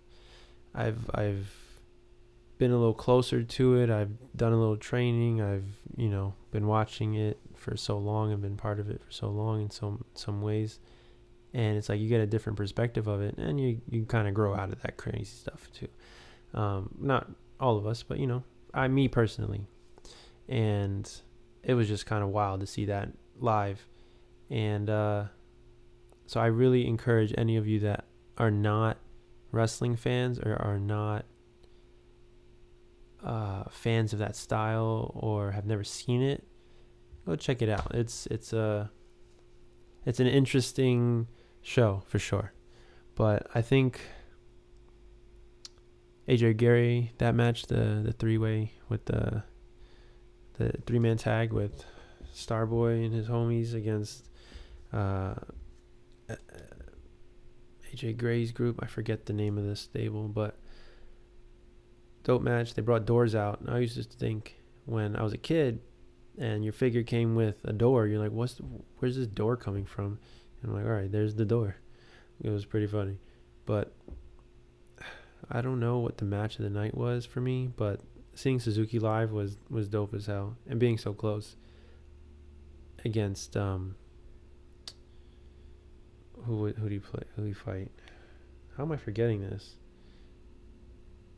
I've 0.74 1.10
I've 1.14 1.50
been 2.58 2.70
a 2.70 2.76
little 2.76 2.94
closer 2.94 3.42
to 3.42 3.76
it. 3.76 3.90
I've 3.90 4.12
done 4.36 4.52
a 4.52 4.58
little 4.58 4.76
training. 4.76 5.40
I've 5.40 5.66
you 5.96 6.08
know 6.08 6.34
been 6.50 6.66
watching 6.66 7.14
it 7.14 7.38
for 7.54 7.76
so 7.76 7.98
long 7.98 8.32
and 8.32 8.42
been 8.42 8.56
part 8.56 8.78
of 8.78 8.90
it 8.90 9.02
for 9.02 9.10
so 9.10 9.28
long 9.28 9.62
in 9.62 9.70
some 9.70 10.04
some 10.14 10.42
ways, 10.42 10.78
and 11.52 11.76
it's 11.76 11.88
like 11.88 12.00
you 12.00 12.08
get 12.08 12.20
a 12.20 12.26
different 12.26 12.56
perspective 12.56 13.06
of 13.06 13.20
it, 13.20 13.36
and 13.38 13.60
you 13.60 13.80
you 13.88 14.04
kind 14.04 14.28
of 14.28 14.34
grow 14.34 14.54
out 14.54 14.70
of 14.70 14.80
that 14.82 14.96
crazy 14.96 15.24
stuff 15.24 15.68
too. 15.72 15.88
Um, 16.58 16.90
not 17.00 17.30
all 17.58 17.76
of 17.76 17.86
us, 17.86 18.02
but 18.02 18.18
you 18.18 18.26
know, 18.26 18.44
I 18.72 18.86
me 18.88 19.08
personally, 19.08 19.66
and 20.48 21.10
it 21.62 21.74
was 21.74 21.88
just 21.88 22.06
kind 22.06 22.22
of 22.22 22.30
wild 22.30 22.60
to 22.60 22.66
see 22.66 22.84
that 22.86 23.08
live, 23.40 23.86
and 24.50 24.88
uh, 24.88 25.24
so 26.26 26.40
I 26.40 26.46
really 26.46 26.86
encourage 26.86 27.34
any 27.36 27.56
of 27.56 27.66
you 27.66 27.80
that 27.80 28.04
are 28.38 28.50
not 28.50 28.98
wrestling 29.52 29.96
fans 29.96 30.38
or 30.38 30.56
are 30.60 30.78
not 30.78 31.24
uh, 33.24 33.64
fans 33.70 34.12
of 34.12 34.18
that 34.18 34.36
style 34.36 35.10
or 35.14 35.52
have 35.52 35.66
never 35.66 35.82
seen 35.82 36.22
it, 36.22 36.44
go 37.26 37.36
check 37.36 37.62
it 37.62 37.68
out. 37.68 37.94
It's 37.94 38.26
it's 38.26 38.52
a 38.52 38.90
it's 40.04 40.20
an 40.20 40.26
interesting 40.26 41.26
show 41.62 42.02
for 42.06 42.18
sure. 42.18 42.52
But 43.14 43.46
I 43.54 43.62
think 43.62 44.00
AJ 46.28 46.58
Gray 46.58 47.12
that 47.18 47.34
match 47.34 47.66
the 47.66 48.02
the 48.04 48.12
three 48.12 48.38
way 48.38 48.72
with 48.88 49.06
the 49.06 49.42
the 50.58 50.72
three 50.86 50.98
man 50.98 51.16
tag 51.16 51.52
with 51.52 51.84
Starboy 52.34 53.04
and 53.04 53.14
his 53.14 53.28
homies 53.28 53.74
against 53.74 54.28
uh, 54.92 55.34
AJ 57.92 58.16
Gray's 58.18 58.52
group. 58.52 58.80
I 58.82 58.86
forget 58.86 59.26
the 59.26 59.32
name 59.32 59.56
of 59.56 59.64
this 59.64 59.80
stable, 59.80 60.28
but 60.28 60.58
dope 62.24 62.42
match. 62.42 62.74
They 62.74 62.82
brought 62.82 63.06
doors 63.06 63.34
out. 63.34 63.60
And 63.60 63.70
I 63.70 63.78
used 63.78 63.96
to 63.96 64.02
think 64.02 64.56
when 64.86 65.14
I 65.16 65.22
was 65.22 65.32
a 65.32 65.38
kid 65.38 65.80
and 66.36 66.64
your 66.64 66.72
figure 66.72 67.02
came 67.02 67.34
with 67.36 67.64
a 67.64 67.72
door, 67.72 68.06
you're 68.06 68.18
like, 68.18 68.32
what's 68.32 68.54
the, 68.54 68.64
where's 68.98 69.16
this 69.16 69.28
door 69.28 69.56
coming 69.56 69.84
from? 69.84 70.18
And 70.62 70.70
I'm 70.70 70.76
like, 70.76 70.86
all 70.86 70.92
right, 70.92 71.12
there's 71.12 71.36
the 71.36 71.44
door. 71.44 71.76
It 72.42 72.50
was 72.50 72.64
pretty 72.64 72.86
funny, 72.88 73.18
but 73.64 73.94
I 75.50 75.60
don't 75.60 75.78
know 75.78 75.98
what 75.98 76.18
the 76.18 76.24
match 76.24 76.58
of 76.58 76.64
the 76.64 76.70
night 76.70 76.96
was 76.96 77.24
for 77.24 77.40
me, 77.40 77.68
but 77.68 78.00
seeing 78.34 78.58
Suzuki 78.58 78.98
live 78.98 79.30
was 79.30 79.56
was 79.70 79.88
dope 79.88 80.14
as 80.14 80.26
hell, 80.26 80.56
and 80.68 80.80
being 80.80 80.98
so 80.98 81.12
close 81.12 81.56
against 83.04 83.56
um 83.56 83.94
who 86.44 86.56
would 86.56 86.76
who 86.76 86.88
do 86.88 86.94
you 86.94 87.00
play? 87.00 87.22
Who 87.36 87.42
do 87.42 87.48
you 87.48 87.54
fight? 87.54 87.92
How 88.76 88.84
am 88.84 88.92
I 88.92 88.96
forgetting 88.96 89.42
this? 89.42 89.76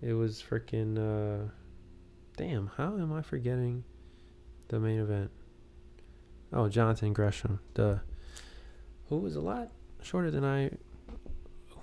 It 0.03 0.13
was 0.13 0.43
freaking. 0.43 0.99
Uh, 0.99 1.51
damn, 2.37 2.71
how 2.77 2.97
am 2.99 3.13
I 3.13 3.23
forgetting 3.23 3.85
the 4.69 4.79
main 4.79 5.01
event? 5.01 5.31
Oh, 6.53 6.69
Jonathan 6.69 7.13
Gresham. 7.13 7.61
The 7.75 8.01
who 9.09 9.19
was 9.19 9.37
a 9.37 9.41
lot 9.41 9.71
shorter 10.03 10.31
than 10.31 10.45
I 10.45 10.71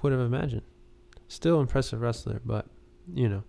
would 0.02 0.12
have 0.12 0.22
imagined. 0.22 0.64
Still 1.28 1.60
impressive 1.60 2.02
wrestler, 2.02 2.42
but 2.46 2.68
you 3.14 3.30
know. 3.30 3.44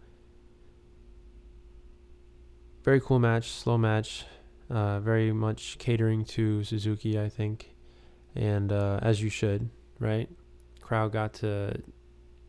Very 2.82 3.00
cool 3.00 3.18
match, 3.18 3.50
slow 3.50 3.78
match, 3.78 4.26
uh, 4.68 5.00
very 5.00 5.32
much 5.32 5.78
catering 5.78 6.24
to 6.26 6.62
Suzuki, 6.64 7.18
I 7.18 7.30
think, 7.30 7.74
and 8.34 8.70
uh, 8.70 8.98
as 9.00 9.22
you 9.22 9.30
should, 9.30 9.70
right? 9.98 10.28
Crowd 10.80 11.12
got 11.12 11.32
to 11.34 11.80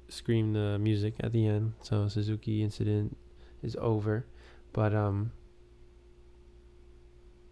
scream 0.10 0.54
the 0.54 0.78
music 0.80 1.16
at 1.20 1.32
the 1.32 1.48
end. 1.48 1.74
So 1.82 2.08
Suzuki 2.08 2.64
incident 2.64 3.18
is 3.64 3.76
over. 3.80 4.26
But 4.74 4.94
um 4.94 5.32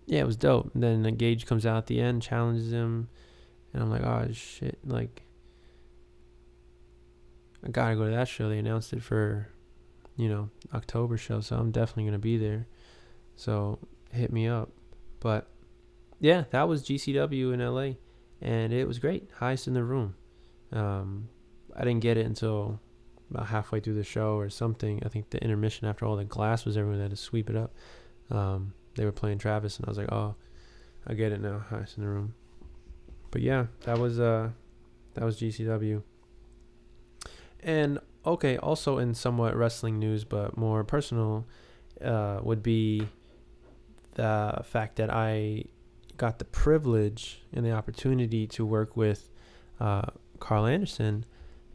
yeah, 0.05 0.19
it 0.19 0.25
was 0.25 0.36
dope. 0.36 0.74
And 0.74 0.83
then 0.83 1.03
the 1.03 1.12
Gage 1.12 1.45
comes 1.45 1.65
out 1.65 1.77
at 1.77 1.88
the 1.88 2.01
end, 2.01 2.22
challenges 2.22 2.72
him, 2.72 3.07
and 3.74 3.81
I'm 3.81 3.89
like, 3.89 4.03
oh 4.03 4.27
shit, 4.33 4.79
like 4.86 5.24
I 7.65 7.69
gotta 7.69 7.95
go 7.95 8.05
to 8.05 8.12
that 8.12 8.27
show. 8.27 8.50
They 8.50 8.60
announced 8.60 8.91
it 8.93 9.01
for, 9.01 9.48
you 10.17 10.27
know, 10.27 10.50
October 10.74 11.17
show, 11.17 11.39
so 11.39 11.55
I'm 11.55 11.72
definitely 11.72 12.05
gonna 12.05 12.19
be 12.19 12.38
there. 12.38 12.67
So 13.36 13.79
hit 14.12 14.31
me 14.31 14.48
up. 14.48 14.72
But 15.19 15.48
yeah, 16.19 16.43
that 16.51 16.67
was 16.67 16.83
GCW 16.83 17.53
in 17.53 17.60
LA, 17.62 17.95
and 18.41 18.74
it 18.74 18.88
was 18.88 19.00
great. 19.00 19.29
Highest 19.38 19.67
in 19.67 19.74
the 19.74 19.83
room. 19.83 20.15
Um, 20.72 21.29
I 21.75 21.84
didn't 21.84 22.01
get 22.01 22.18
it 22.18 22.25
until 22.25 22.80
about 23.30 23.48
halfway 23.48 23.80
through 23.80 23.96
the 23.96 24.03
show 24.03 24.36
or 24.36 24.50
something. 24.50 25.01
I 25.06 25.10
think 25.10 25.30
the 25.30 25.44
intermission 25.44 25.88
after 25.88 26.06
all 26.06 26.15
the 26.15 26.25
glass 26.25 26.65
was 26.65 26.77
everyone 26.77 27.01
had 27.01 27.12
to 27.12 27.18
sweep 27.18 27.50
it 27.50 27.56
up. 27.56 27.74
Um, 28.30 28.74
they 28.96 29.06
were 29.06 29.12
playing 29.12 29.39
Travis, 29.39 29.77
and 29.77 29.86
I 29.86 29.89
was 29.89 29.98
like, 29.98 30.12
oh, 30.12 30.36
I 31.08 31.13
get 31.13 31.32
it 31.32 31.42
now. 31.42 31.65
Highest 31.70 31.98
in 31.98 32.03
the 32.03 32.10
room. 32.10 32.36
But 33.32 33.42
yeah, 33.42 33.68
that 33.82 33.98
was 33.98 34.20
uh, 34.20 34.50
that 35.15 35.24
was 35.24 35.39
GCW. 35.39 36.03
And 37.62 38.00
okay, 38.25 38.58
also 38.58 38.98
in 38.98 39.13
somewhat 39.13 39.56
wrestling 39.56 40.00
news, 40.00 40.24
but 40.24 40.58
more 40.58 40.84
personal, 40.84 41.46
uh, 42.03 42.39
would 42.44 42.62
be 42.62 43.08
the 44.15 44.62
fact 44.63 44.98
that 44.98 45.10
I 45.12 45.65
got 46.18 46.39
the 46.39 46.46
privilege 46.46 47.42
and 47.51 47.65
the 47.65 47.72
opportunity 47.72 48.46
to 48.48 48.65
work 48.65 48.96
with 48.96 49.32
uh, 49.80 50.03
Karl 50.39 50.65
Anderson 50.65 51.25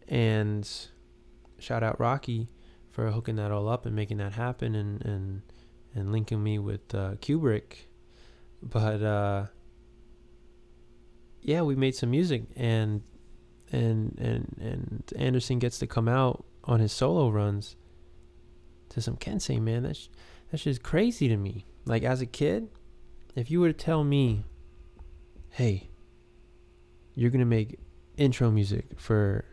and 0.09 0.69
shout 1.59 1.83
out 1.83 2.01
Rocky 2.01 2.49
for 2.91 3.11
hooking 3.11 3.37
that 3.37 3.53
all 3.53 3.69
up 3.69 3.87
and 3.87 3.95
making 3.95 4.17
that 4.17 4.33
happen 4.33 4.75
and 4.75 5.05
and 5.05 5.43
and 5.95 6.13
linking 6.13 6.43
me 6.43 6.59
with 6.59 6.95
uh, 6.95 7.13
Kubrick. 7.17 7.87
But 8.63 9.03
uh, 9.03 9.47
yeah, 11.43 11.63
we 11.63 11.77
made 11.77 11.95
some 11.95 12.11
music 12.11 12.45
and 12.57 13.03
and 13.71 14.19
and 14.19 14.57
and 14.61 15.13
Anderson 15.17 15.59
gets 15.59 15.79
to 15.79 15.87
come 15.87 16.09
out 16.09 16.45
on 16.65 16.81
his 16.81 16.93
solo 16.93 17.31
runs 17.31 17.77
to 18.91 19.01
some 19.01 19.17
Kensei 19.17 19.61
man. 19.61 19.83
That's 19.83 20.09
that's 20.51 20.65
just 20.65 20.83
crazy 20.83 21.29
to 21.29 21.37
me. 21.37 21.67
Like 21.85 22.03
as 22.03 22.21
a 22.21 22.27
kid, 22.27 22.69
if 23.37 23.51
you 23.51 23.61
were 23.61 23.69
to 23.69 23.73
tell 23.73 24.05
me, 24.05 24.45
hey, 25.51 25.91
you're 27.15 27.31
gonna 27.31 27.45
make 27.45 27.79
intro 28.17 28.51
music 28.51 28.87
for 28.97 29.45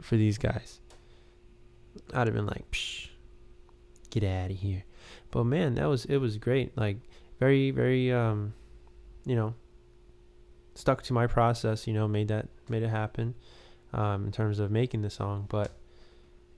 for 0.00 0.16
these 0.16 0.38
guys. 0.38 0.80
I'd 2.14 2.26
have 2.26 2.34
been 2.34 2.46
like, 2.46 2.70
Psh, 2.70 3.08
get 4.10 4.24
out 4.24 4.50
of 4.50 4.56
here. 4.56 4.84
But 5.30 5.44
man, 5.44 5.74
that 5.76 5.86
was 5.86 6.04
it 6.06 6.18
was 6.18 6.36
great. 6.36 6.76
Like 6.76 6.98
very, 7.38 7.70
very 7.70 8.12
um, 8.12 8.54
you 9.24 9.36
know, 9.36 9.54
stuck 10.74 11.02
to 11.04 11.12
my 11.12 11.26
process, 11.26 11.86
you 11.86 11.94
know, 11.94 12.08
made 12.08 12.28
that 12.28 12.48
made 12.68 12.82
it 12.82 12.88
happen, 12.90 13.34
um, 13.92 14.26
in 14.26 14.32
terms 14.32 14.58
of 14.58 14.70
making 14.70 15.02
the 15.02 15.10
song. 15.10 15.46
But 15.48 15.72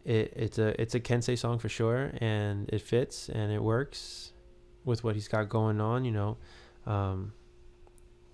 it 0.04 0.32
it's 0.36 0.58
a 0.58 0.80
it's 0.80 0.94
a 0.94 1.00
Kensei 1.00 1.38
song 1.38 1.58
for 1.58 1.68
sure 1.68 2.12
and 2.18 2.68
it 2.70 2.82
fits 2.82 3.28
and 3.28 3.52
it 3.52 3.62
works 3.62 4.32
with 4.84 5.04
what 5.04 5.14
he's 5.14 5.28
got 5.28 5.48
going 5.48 5.80
on, 5.80 6.04
you 6.04 6.12
know. 6.12 6.36
Um, 6.86 7.32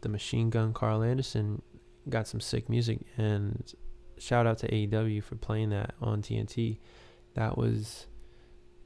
the 0.01 0.09
machine 0.09 0.49
gun 0.49 0.73
Karl 0.73 1.03
Anderson 1.03 1.61
got 2.09 2.27
some 2.27 2.41
sick 2.41 2.69
music 2.69 3.01
and 3.17 3.75
shout 4.19 4.47
out 4.47 4.59
to 4.59 4.69
AEW 4.69 5.23
for 5.23 5.37
playing 5.37 5.71
that 5.71 5.95
on 6.01 6.23
TNT. 6.23 6.79
That 7.35 7.57
was 7.57 8.07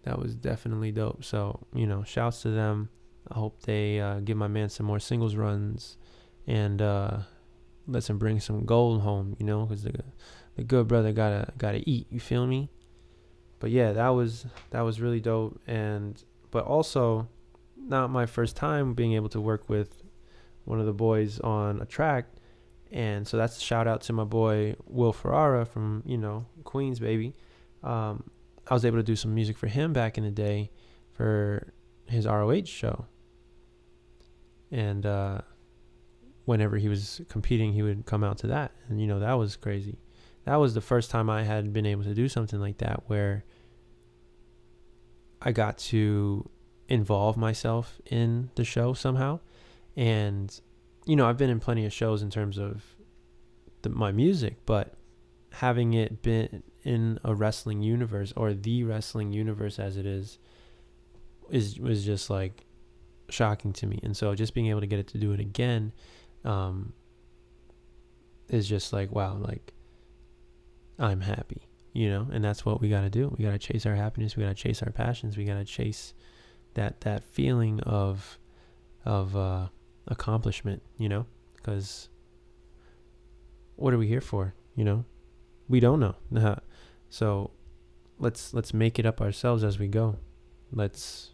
that 0.05 0.19
was 0.19 0.35
definitely 0.35 0.93
dope. 0.93 1.25
So 1.25 1.61
you 1.75 1.87
know, 1.87 2.05
shouts 2.05 2.43
to 2.43 2.51
them. 2.51 2.89
I 3.31 3.35
hope 3.35 3.63
they 3.63 4.01
uh, 4.01 4.21
give 4.21 4.37
my 4.37 4.49
man 4.49 4.69
some 4.69 4.87
more 4.87 4.99
singles 4.99 5.37
runs 5.37 5.97
and 6.47 6.83
uh, 6.83 7.19
lets 7.87 8.11
him 8.11 8.19
bring 8.19 8.41
some 8.41 8.65
gold 8.65 9.03
home. 9.03 9.37
You 9.39 9.47
know, 9.47 9.65
because 9.65 9.85
the 9.85 9.93
the 10.57 10.65
good 10.65 10.89
brother 10.89 11.13
gotta 11.13 11.53
gotta 11.59 11.89
eat. 11.89 12.07
You 12.11 12.21
feel 12.21 12.47
me? 12.47 12.71
But 13.59 13.71
yeah, 13.71 13.93
that 13.93 14.09
was 14.09 14.47
that 14.71 14.81
was 14.81 15.01
really 15.01 15.21
dope. 15.21 15.61
And 15.67 16.23
but 16.51 16.65
also, 16.65 17.29
not 17.77 18.11
my 18.11 18.27
first 18.27 18.57
time 18.57 18.95
being 18.95 19.13
able 19.13 19.29
to 19.31 19.41
work 19.41 19.69
with 19.69 20.03
one 20.65 20.81
of 20.81 20.87
the 20.87 20.93
boys 20.93 21.41
on 21.41 21.81
a 21.81 21.87
track 21.87 22.27
and 22.93 23.27
so 23.27 23.39
that's 23.39 23.57
a 23.57 23.61
shout 23.61 23.89
out 23.89 24.03
to 24.03 24.13
my 24.13 24.25
boy 24.25 24.77
Will 24.87 25.15
Ferrara 25.15 25.65
from, 25.65 26.03
you 26.05 26.19
know, 26.19 26.45
Queens, 26.65 27.01
baby. 27.01 27.35
Um, 27.83 28.25
I 28.69 28.75
was 28.75 28.85
able 28.85 28.99
to 28.99 29.03
do 29.03 29.17
some 29.17 29.35
music 29.35 29.57
for 29.57 29.67
him 29.67 29.95
back 29.95 30.19
in 30.19 30.25
the 30.25 30.31
day 30.31 30.71
for 31.13 31.73
his 32.07 32.27
ROH 32.27 32.67
show. 32.67 33.07
And 34.71 35.07
uh, 35.07 35.41
whenever 36.45 36.77
he 36.77 36.89
was 36.89 37.23
competing, 37.31 37.73
he 37.73 37.83
would 37.83 38.05
come 38.05 38.23
out 38.23 38.39
to 38.39 38.47
that. 38.49 38.73
And, 38.89 39.01
you 39.01 39.07
know, 39.07 39.21
that 39.21 39.35
was 39.35 39.57
crazy. 39.57 39.97
That 40.45 40.57
was 40.57 40.75
the 40.75 40.81
first 40.83 41.11
time 41.11 41.31
I 41.31 41.45
had 41.45 41.73
been 41.73 41.87
able 41.87 42.05
to 42.05 42.15
do 42.15 42.29
something 42.29 42.61
like 42.61 42.79
that 42.79 43.05
where 43.07 43.45
I 45.41 45.53
got 45.53 45.79
to 45.79 46.49
involve 46.89 47.39
myself 47.39 48.01
in 48.05 48.51
the 48.55 48.65
show 48.65 48.93
somehow. 48.93 49.41
And 49.97 50.61
you 51.07 51.17
know, 51.17 51.29
I've 51.29 51.37
been 51.37 51.51
in 51.51 51.61
plenty 51.61 51.85
of 51.85 51.93
shows 51.93 52.23
in 52.23 52.31
terms 52.31 52.59
of 52.59 52.83
the, 53.83 53.89
my 53.89 54.13
music, 54.13 54.57
but 54.67 54.95
having 55.53 55.95
it 55.95 56.23
been 56.23 56.63
in 56.83 57.19
a 57.25 57.35
wrestling 57.35 57.83
universe 57.83 58.33
or 58.37 58.55
the 58.55 58.85
wrestling 58.85 59.33
universe 59.33 59.79
as 59.79 59.97
it 59.97 60.07
is 60.07 60.39
is 61.51 61.79
was 61.79 62.05
just 62.05 62.31
like 62.31 62.65
shocking 63.29 63.73
to 63.75 63.87
me. 63.87 63.99
And 64.03 64.17
so 64.17 64.35
just 64.35 64.55
being 64.55 64.69
able 64.69 64.81
to 64.81 64.87
get 64.87 64.99
it 64.99 65.09
to 65.09 65.19
do 65.19 65.33
it 65.33 65.41
again 65.41 65.93
um 66.45 66.93
is 68.49 68.69
just 68.69 68.93
like, 68.93 69.11
wow, 69.13 69.37
like 69.37 69.73
I'm 70.99 71.21
happy, 71.21 71.69
you 71.93 72.11
know, 72.11 72.29
and 72.33 72.45
that's 72.45 72.65
what 72.65 72.81
we 72.81 72.89
got 72.89 73.03
to 73.03 73.11
do. 73.11 73.35
We 73.37 73.45
got 73.45 73.53
to 73.53 73.59
chase 73.59 73.87
our 73.87 73.95
happiness. 73.95 74.37
We 74.37 74.43
got 74.45 74.57
to 74.57 74.63
chase 74.63 74.83
our 74.83 74.93
passions. 74.93 75.37
We 75.37 75.45
got 75.45 75.55
to 75.55 75.65
chase 75.65 76.15
that 76.75 77.01
that 77.03 77.25
feeling 77.25 77.81
of 77.81 78.39
of 79.05 79.37
uh, 79.37 79.69
accomplishment, 80.07 80.83
you 80.99 81.09
know, 81.09 81.27
because 81.57 82.09
what 83.77 83.95
are 83.95 83.99
we 83.99 84.09
here 84.09 84.21
for? 84.21 84.55
You 84.75 84.85
know, 84.85 85.05
we 85.69 85.81
don't 85.81 86.01
know. 86.01 86.59
so 87.09 87.51
let's 88.19 88.55
let's 88.55 88.73
make 88.73 88.99
it 88.99 89.07
up 89.07 89.21
ourselves 89.21 89.65
as 89.65 89.79
we 89.79 89.89
go. 89.89 90.17
Let's 90.71 91.31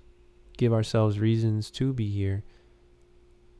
give 0.56 0.72
ourselves 0.72 1.18
reasons 1.18 1.70
to 1.70 1.92
be 1.92 2.08
here 2.08 2.42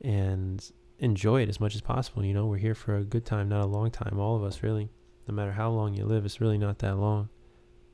and 0.03 0.71
enjoy 0.99 1.43
it 1.43 1.49
as 1.49 1.61
much 1.61 1.75
as 1.75 1.81
possible. 1.81 2.25
You 2.25 2.35
know, 2.35 2.47
we're 2.47 2.59
here 2.59 2.75
for 2.75 2.97
a 2.97 3.05
good 3.05 3.25
time, 3.25 3.49
not 3.49 3.63
a 3.63 3.67
long 3.67 3.91
time. 3.91 4.19
All 4.19 4.37
of 4.37 4.43
us, 4.43 4.63
really. 4.63 4.91
No 5.29 5.35
matter 5.35 5.53
how 5.53 5.71
long 5.71 5.95
you 5.95 6.05
live, 6.05 6.25
it's 6.25 6.41
really 6.41 6.59
not 6.59 6.79
that 6.79 6.97
long. 6.97 7.29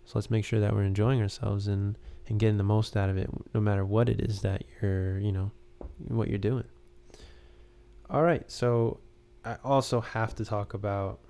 So 0.04 0.12
let's 0.14 0.30
make 0.30 0.44
sure 0.44 0.60
that 0.60 0.72
we're 0.72 0.84
enjoying 0.84 1.20
ourselves 1.20 1.66
and, 1.66 1.98
and 2.28 2.38
getting 2.38 2.58
the 2.58 2.64
most 2.64 2.96
out 2.96 3.10
of 3.10 3.16
it, 3.16 3.28
no 3.52 3.60
matter 3.60 3.84
what 3.84 4.08
it 4.08 4.20
is 4.20 4.42
that 4.42 4.62
you're, 4.80 5.18
you 5.18 5.32
know, 5.32 5.50
what 6.06 6.28
you're 6.28 6.38
doing. 6.38 6.64
All 8.10 8.22
right. 8.22 8.50
So 8.50 9.00
I 9.44 9.56
also 9.64 10.00
have 10.00 10.34
to 10.36 10.44
talk 10.44 10.74
about, 10.74 11.20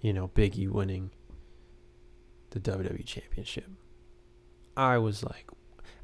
you 0.00 0.12
know, 0.12 0.28
Big 0.28 0.58
E 0.58 0.68
winning 0.68 1.10
the 2.50 2.60
WWE 2.60 3.04
Championship. 3.04 3.68
I 4.76 4.98
was 4.98 5.22
like, 5.22 5.46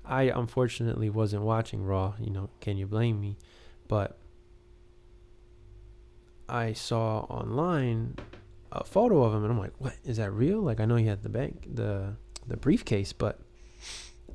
I 0.05 0.25
unfortunately 0.25 1.11
wasn't 1.11 1.43
watching 1.43 1.85
Raw. 1.85 2.15
You 2.19 2.31
know, 2.31 2.51
can 2.61 2.77
you 2.77 2.87
blame 2.87 3.21
me? 3.21 3.37
But 3.89 4.19
I 6.49 6.73
saw 6.73 7.21
online 7.21 8.17
a 8.73 8.85
photo 8.85 9.23
of 9.23 9.35
him, 9.35 9.45
and 9.45 9.53
I'm 9.53 9.59
like, 9.59 9.75
"What 9.79 9.95
is 10.05 10.17
that 10.19 10.33
real?" 10.33 10.61
Like, 10.61 10.81
I 10.81 10.85
know 10.85 10.97
he 10.97 11.07
had 11.07 11.23
the 11.23 11.29
bank, 11.29 11.69
the 11.73 12.17
the 12.47 12.57
briefcase, 12.57 13.13
but 13.13 13.41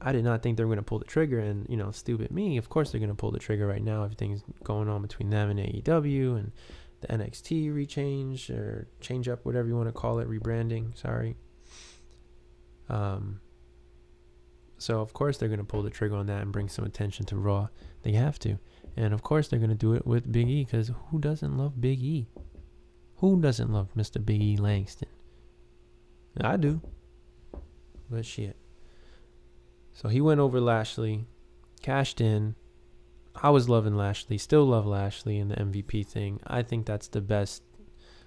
I 0.02 0.12
did 0.12 0.24
not 0.24 0.42
think 0.42 0.58
they 0.58 0.64
were 0.64 0.70
going 0.70 0.78
to 0.78 0.84
pull 0.84 1.00
the 1.00 1.06
trigger. 1.06 1.40
And 1.40 1.66
you 1.70 1.78
know, 1.78 1.92
stupid 1.92 2.32
me. 2.32 2.58
Of 2.58 2.70
course, 2.70 2.92
they're 2.92 3.00
going 3.00 3.10
to 3.10 3.16
pull 3.16 3.32
the 3.32 3.40
trigger 3.40 3.68
right 3.68 3.84
now. 3.84 4.04
Everything's 4.04 4.44
going 4.64 4.90
on 4.90 5.02
between 5.02 5.30
them 5.30 5.50
and 5.50 5.60
AEW 5.60 6.38
and 6.38 6.52
the 7.02 7.08
NXT 7.08 7.74
rechange 7.74 8.50
or 8.50 8.88
change 9.00 9.28
up, 9.28 9.46
whatever 9.46 9.68
you 9.68 9.76
want 9.76 9.90
to 9.90 9.94
call 9.94 10.20
it, 10.20 10.30
rebranding. 10.30 10.98
Sorry. 10.98 11.36
Um. 12.90 13.40
So 14.78 15.00
of 15.00 15.14
course 15.14 15.38
they're 15.38 15.50
going 15.50 15.60
to 15.60 15.66
pull 15.66 15.84
the 15.84 15.90
trigger 15.90 16.16
on 16.16 16.28
that 16.28 16.42
and 16.42 16.52
bring 16.52 16.70
some 16.70 16.86
attention 16.86 17.26
to 17.28 17.38
Raw. 17.38 17.70
They 18.04 18.12
have 18.12 18.38
to. 18.40 18.60
And 18.98 19.14
of 19.14 19.24
course, 19.24 19.48
they're 19.48 19.60
going 19.60 19.70
to 19.70 19.76
do 19.76 19.94
it 19.94 20.06
with 20.06 20.32
Big 20.32 20.50
E 20.50 20.64
because 20.64 20.92
who 21.10 21.20
doesn't 21.20 21.58
love 21.58 21.82
Big 21.82 22.02
E? 22.02 22.28
Who 23.18 23.42
doesn't 23.42 23.72
love 23.72 23.90
Mr. 23.96 24.24
Big 24.24 24.42
E 24.42 24.58
Langston? 24.58 25.10
I 26.40 26.58
do. 26.58 26.82
But 28.10 28.26
shit. 28.26 28.56
So 29.96 30.10
he 30.10 30.20
went 30.20 30.42
over 30.42 30.60
Lashley, 30.60 31.26
cashed 31.82 32.20
in. 32.20 32.56
I 33.34 33.50
was 33.50 33.70
loving 33.70 33.96
Lashley, 33.96 34.38
still 34.38 34.66
love 34.66 34.86
Lashley 34.86 35.38
in 35.38 35.48
the 35.48 35.56
MVP 35.56 36.06
thing. 36.06 36.42
I 36.46 36.64
think 36.64 36.86
that's 36.86 37.08
the 37.08 37.22
best, 37.22 37.64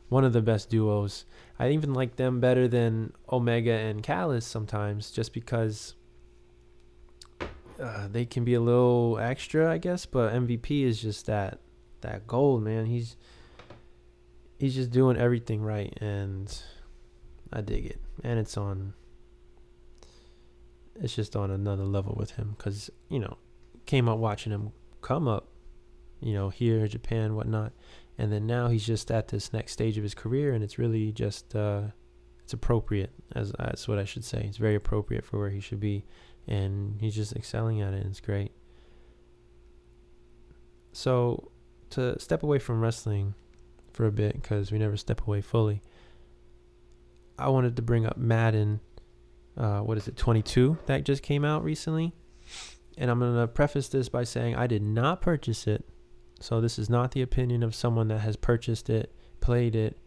one 0.08 0.24
of 0.24 0.32
the 0.32 0.40
best 0.40 0.70
duos. 0.70 1.26
I 1.58 1.68
even 1.70 1.92
like 1.92 2.16
them 2.16 2.40
better 2.40 2.68
than 2.68 3.12
Omega 3.30 3.72
and 3.72 4.02
Callis 4.02 4.46
sometimes, 4.46 5.10
just 5.10 5.34
because 5.34 5.94
uh, 7.78 8.08
they 8.10 8.24
can 8.24 8.44
be 8.44 8.54
a 8.54 8.60
little 8.60 9.18
extra, 9.18 9.70
I 9.70 9.76
guess. 9.76 10.06
But 10.06 10.32
MVP 10.32 10.84
is 10.84 11.02
just 11.02 11.26
that 11.26 11.60
that 12.00 12.26
gold, 12.26 12.62
man. 12.62 12.86
He's 12.86 13.16
he's 14.58 14.74
just 14.74 14.90
doing 14.90 15.18
everything 15.18 15.60
right, 15.60 15.92
and 16.00 16.50
I 17.52 17.60
dig 17.60 17.84
it. 17.84 18.00
And 18.24 18.38
it's 18.38 18.56
on. 18.56 18.94
It's 21.00 21.14
just 21.14 21.36
on 21.36 21.50
another 21.50 21.84
level 21.84 22.14
with 22.18 22.32
him, 22.32 22.56
cause 22.58 22.90
you 23.08 23.18
know, 23.18 23.36
came 23.86 24.08
up 24.08 24.18
watching 24.18 24.52
him 24.52 24.72
come 25.00 25.28
up, 25.28 25.48
you 26.20 26.34
know, 26.34 26.48
here 26.48 26.80
in 26.80 26.88
Japan, 26.88 27.36
whatnot, 27.36 27.72
and 28.16 28.32
then 28.32 28.46
now 28.46 28.68
he's 28.68 28.84
just 28.86 29.10
at 29.10 29.28
this 29.28 29.52
next 29.52 29.72
stage 29.72 29.96
of 29.96 30.02
his 30.02 30.14
career, 30.14 30.52
and 30.52 30.64
it's 30.64 30.78
really 30.78 31.12
just 31.12 31.54
uh, 31.54 31.82
it's 32.42 32.52
appropriate 32.52 33.10
as 33.34 33.52
that's 33.58 33.86
what 33.86 33.98
I 33.98 34.04
should 34.04 34.24
say. 34.24 34.44
It's 34.48 34.56
very 34.56 34.74
appropriate 34.74 35.24
for 35.24 35.38
where 35.38 35.50
he 35.50 35.60
should 35.60 35.80
be 35.80 36.04
and 36.48 36.96
he's 37.00 37.14
just 37.14 37.36
excelling 37.36 37.80
at 37.82 37.92
it. 37.92 38.06
it's 38.06 38.20
great. 38.20 38.50
So, 40.92 41.52
to 41.90 42.18
step 42.18 42.42
away 42.42 42.58
from 42.58 42.80
wrestling 42.80 43.34
for 43.92 44.06
a 44.06 44.12
bit, 44.12 44.40
because 44.40 44.72
we 44.72 44.78
never 44.78 44.96
step 44.96 45.26
away 45.26 45.42
fully, 45.42 45.82
I 47.38 47.50
wanted 47.50 47.76
to 47.76 47.82
bring 47.82 48.06
up 48.06 48.16
Madden. 48.16 48.80
Uh, 49.58 49.80
what 49.80 49.98
is 49.98 50.06
it, 50.06 50.16
22 50.16 50.78
that 50.86 51.04
just 51.04 51.22
came 51.22 51.44
out 51.44 51.64
recently? 51.64 52.14
And 52.96 53.10
I'm 53.10 53.18
going 53.18 53.34
to 53.34 53.48
preface 53.48 53.88
this 53.88 54.08
by 54.08 54.24
saying 54.24 54.54
I 54.54 54.68
did 54.68 54.82
not 54.82 55.20
purchase 55.20 55.66
it. 55.66 55.84
So, 56.40 56.60
this 56.60 56.78
is 56.78 56.88
not 56.88 57.10
the 57.10 57.22
opinion 57.22 57.64
of 57.64 57.74
someone 57.74 58.06
that 58.08 58.20
has 58.20 58.36
purchased 58.36 58.88
it, 58.88 59.12
played 59.40 59.74
it, 59.74 59.98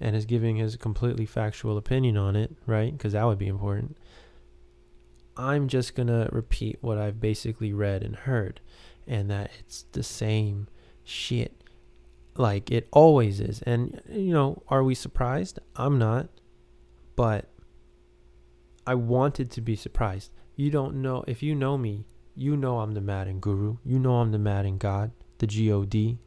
and 0.00 0.16
is 0.16 0.24
giving 0.24 0.56
his 0.56 0.76
completely 0.76 1.26
factual 1.26 1.76
opinion 1.76 2.16
on 2.16 2.34
it, 2.34 2.56
right? 2.66 2.92
Because 2.96 3.12
that 3.12 3.24
would 3.24 3.38
be 3.38 3.48
important. 3.48 3.98
I'm 5.36 5.68
just 5.68 5.94
going 5.94 6.08
to 6.08 6.28
repeat 6.32 6.78
what 6.80 6.96
I've 6.96 7.20
basically 7.20 7.74
read 7.74 8.02
and 8.02 8.16
heard, 8.16 8.60
and 9.06 9.30
that 9.30 9.50
it's 9.58 9.84
the 9.92 10.02
same 10.02 10.68
shit 11.04 11.62
like 12.36 12.70
it 12.70 12.88
always 12.90 13.40
is. 13.40 13.60
And, 13.62 14.00
you 14.10 14.32
know, 14.32 14.62
are 14.68 14.82
we 14.82 14.94
surprised? 14.94 15.58
I'm 15.76 15.98
not, 15.98 16.28
but 17.16 17.49
I 18.90 18.94
wanted 18.96 19.52
to 19.52 19.60
be 19.60 19.76
surprised. 19.76 20.32
You 20.56 20.68
don't 20.68 20.96
know, 20.96 21.22
if 21.28 21.44
you 21.44 21.54
know 21.54 21.78
me, 21.78 22.06
you 22.34 22.56
know 22.56 22.80
I'm 22.80 22.90
the 22.90 23.00
Madden 23.00 23.38
guru. 23.38 23.76
You 23.84 24.00
know 24.00 24.16
I'm 24.16 24.32
the 24.32 24.38
Madden 24.40 24.78
God, 24.78 25.12
the 25.38 25.46
God 25.46 26.18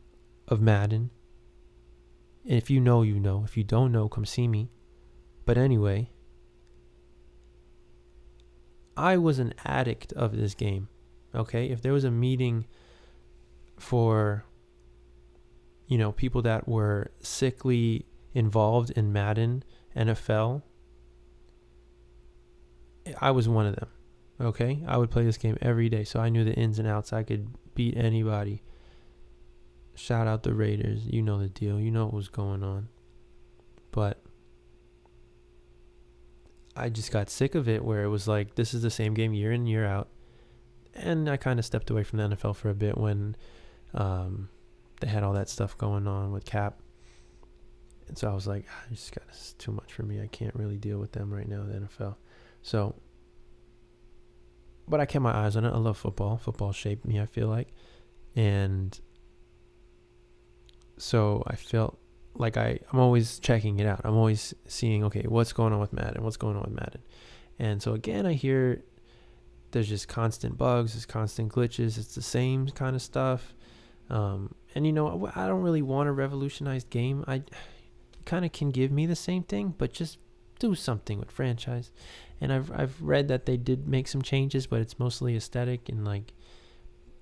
of 0.47 0.61
Madden. 0.61 1.09
And 2.45 2.53
if 2.53 2.69
you 2.69 2.79
know, 2.79 3.01
you 3.01 3.19
know. 3.19 3.43
If 3.43 3.57
you 3.57 3.65
don't 3.65 3.91
know, 3.91 4.07
come 4.07 4.25
see 4.25 4.47
me. 4.47 4.69
But 5.43 5.57
anyway, 5.57 6.09
I 8.95 9.17
was 9.17 9.39
an 9.39 9.53
addict 9.65 10.13
of 10.13 10.37
this 10.37 10.55
game. 10.55 10.87
Okay, 11.35 11.65
if 11.65 11.81
there 11.81 11.91
was 11.91 12.05
a 12.05 12.11
meeting 12.11 12.65
for 13.77 14.45
you 15.87 15.97
know 15.97 16.13
people 16.13 16.41
that 16.43 16.65
were 16.65 17.11
sickly 17.19 18.05
involved 18.33 18.91
in 18.91 19.11
Madden 19.11 19.65
NFL, 19.97 20.61
I 23.19 23.31
was 23.31 23.47
one 23.47 23.65
of 23.65 23.75
them. 23.75 23.89
Okay, 24.41 24.83
I 24.87 24.97
would 24.97 25.11
play 25.11 25.23
this 25.23 25.37
game 25.37 25.57
every 25.61 25.89
day, 25.89 26.03
so 26.03 26.19
I 26.19 26.29
knew 26.29 26.43
the 26.43 26.53
ins 26.53 26.79
and 26.79 26.87
outs. 26.87 27.13
I 27.13 27.23
could 27.23 27.47
beat 27.75 27.95
anybody. 27.95 28.63
Shout 29.95 30.27
out 30.27 30.43
the 30.43 30.53
Raiders. 30.53 31.05
You 31.05 31.21
know 31.21 31.39
the 31.39 31.49
deal. 31.49 31.79
You 31.79 31.91
know 31.91 32.05
what 32.05 32.13
was 32.13 32.29
going 32.29 32.63
on. 32.63 32.89
But 33.91 34.23
I 36.75 36.89
just 36.89 37.11
got 37.11 37.29
sick 37.29 37.53
of 37.53 37.69
it 37.69 37.83
where 37.85 38.03
it 38.03 38.07
was 38.07 38.27
like 38.27 38.55
this 38.55 38.73
is 38.73 38.81
the 38.81 38.89
same 38.89 39.13
game 39.13 39.33
year 39.33 39.51
in 39.51 39.67
year 39.67 39.85
out, 39.85 40.09
and 40.95 41.29
I 41.29 41.37
kind 41.37 41.59
of 41.59 41.65
stepped 41.65 41.89
away 41.89 42.03
from 42.03 42.17
the 42.17 42.35
NFL 42.35 42.55
for 42.55 42.69
a 42.69 42.75
bit 42.75 42.97
when 42.97 43.35
um, 43.93 44.49
they 44.99 45.07
had 45.07 45.23
all 45.23 45.33
that 45.33 45.49
stuff 45.49 45.77
going 45.77 46.07
on 46.07 46.31
with 46.31 46.45
Cap, 46.45 46.79
and 48.07 48.17
so 48.17 48.29
I 48.29 48.33
was 48.33 48.47
like, 48.47 48.65
I 48.67 48.93
just 48.93 49.13
got 49.13 49.25
too 49.59 49.71
much 49.71 49.93
for 49.93 50.03
me. 50.03 50.21
I 50.21 50.27
can't 50.27 50.55
really 50.55 50.77
deal 50.77 50.97
with 50.97 51.11
them 51.11 51.31
right 51.31 51.47
now, 51.47 51.63
the 51.63 51.73
NFL. 51.73 52.15
So, 52.63 52.95
but 54.87 54.99
I 54.99 55.05
kept 55.05 55.21
my 55.21 55.35
eyes 55.35 55.55
on 55.55 55.65
it. 55.65 55.69
I 55.69 55.77
love 55.77 55.97
football. 55.97 56.37
Football 56.37 56.71
shaped 56.71 57.05
me. 57.05 57.19
I 57.19 57.25
feel 57.25 57.47
like, 57.47 57.67
and 58.35 58.99
so 60.97 61.43
I 61.45 61.55
felt 61.55 61.99
like 62.35 62.57
I 62.57 62.79
I'm 62.91 62.99
always 62.99 63.39
checking 63.39 63.79
it 63.79 63.85
out. 63.85 64.01
I'm 64.03 64.15
always 64.15 64.53
seeing 64.65 65.03
okay, 65.03 65.25
what's 65.27 65.53
going 65.53 65.73
on 65.73 65.79
with 65.79 65.93
Madden? 65.93 66.23
What's 66.23 66.37
going 66.37 66.55
on 66.55 66.63
with 66.63 66.73
Madden? 66.73 67.01
And 67.59 67.81
so 67.81 67.93
again, 67.93 68.25
I 68.25 68.33
hear 68.33 68.81
there's 69.71 69.89
just 69.89 70.07
constant 70.07 70.57
bugs, 70.57 70.93
there's 70.93 71.05
constant 71.05 71.51
glitches. 71.51 71.97
It's 71.97 72.15
the 72.15 72.21
same 72.21 72.67
kind 72.69 72.95
of 72.95 73.01
stuff. 73.01 73.53
Um, 74.09 74.55
and 74.75 74.85
you 74.85 74.93
know, 74.93 75.29
I 75.35 75.47
don't 75.47 75.61
really 75.61 75.81
want 75.81 76.09
a 76.09 76.11
revolutionized 76.11 76.89
game. 76.89 77.25
I 77.27 77.43
kind 78.25 78.45
of 78.45 78.53
can 78.53 78.71
give 78.71 78.91
me 78.91 79.05
the 79.05 79.15
same 79.15 79.43
thing, 79.43 79.75
but 79.77 79.91
just 79.91 80.17
do 80.67 80.75
something 80.75 81.19
with 81.19 81.31
franchise. 81.31 81.91
And 82.41 82.51
I've 82.51 82.71
I've 82.71 83.01
read 83.01 83.27
that 83.29 83.45
they 83.45 83.57
did 83.57 83.87
make 83.87 84.07
some 84.07 84.21
changes, 84.21 84.67
but 84.67 84.81
it's 84.81 84.99
mostly 84.99 85.35
aesthetic 85.35 85.89
and 85.89 86.03
like 86.05 86.33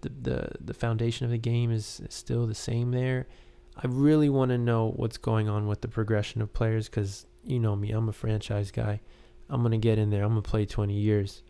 the 0.01 0.09
the 0.09 0.49
the 0.59 0.73
foundation 0.73 1.25
of 1.25 1.31
the 1.31 1.37
game 1.37 1.71
is, 1.71 2.01
still 2.09 2.47
the 2.47 2.55
same 2.55 2.91
there 2.91 3.27
I 3.75 3.87
really 3.87 4.29
want 4.29 4.49
to 4.49 4.57
know 4.57 4.91
what's 4.95 5.17
going 5.17 5.47
on 5.47 5.67
with 5.67 5.81
the 5.81 5.87
progression 5.87 6.41
of 6.41 6.53
players 6.53 6.89
because 6.89 7.25
you 7.43 7.59
know 7.59 7.75
me, 7.75 7.91
I'm 7.91 8.09
a 8.09 8.13
franchise 8.13 8.71
guy. 8.71 9.01
I'm 9.49 9.63
to 9.71 9.77
get 9.77 9.97
in 9.97 10.09
there, 10.09 10.23
I'm 10.23 10.35
to 10.35 10.41
play 10.41 10.65
20 10.65 10.93
years. 10.93 11.43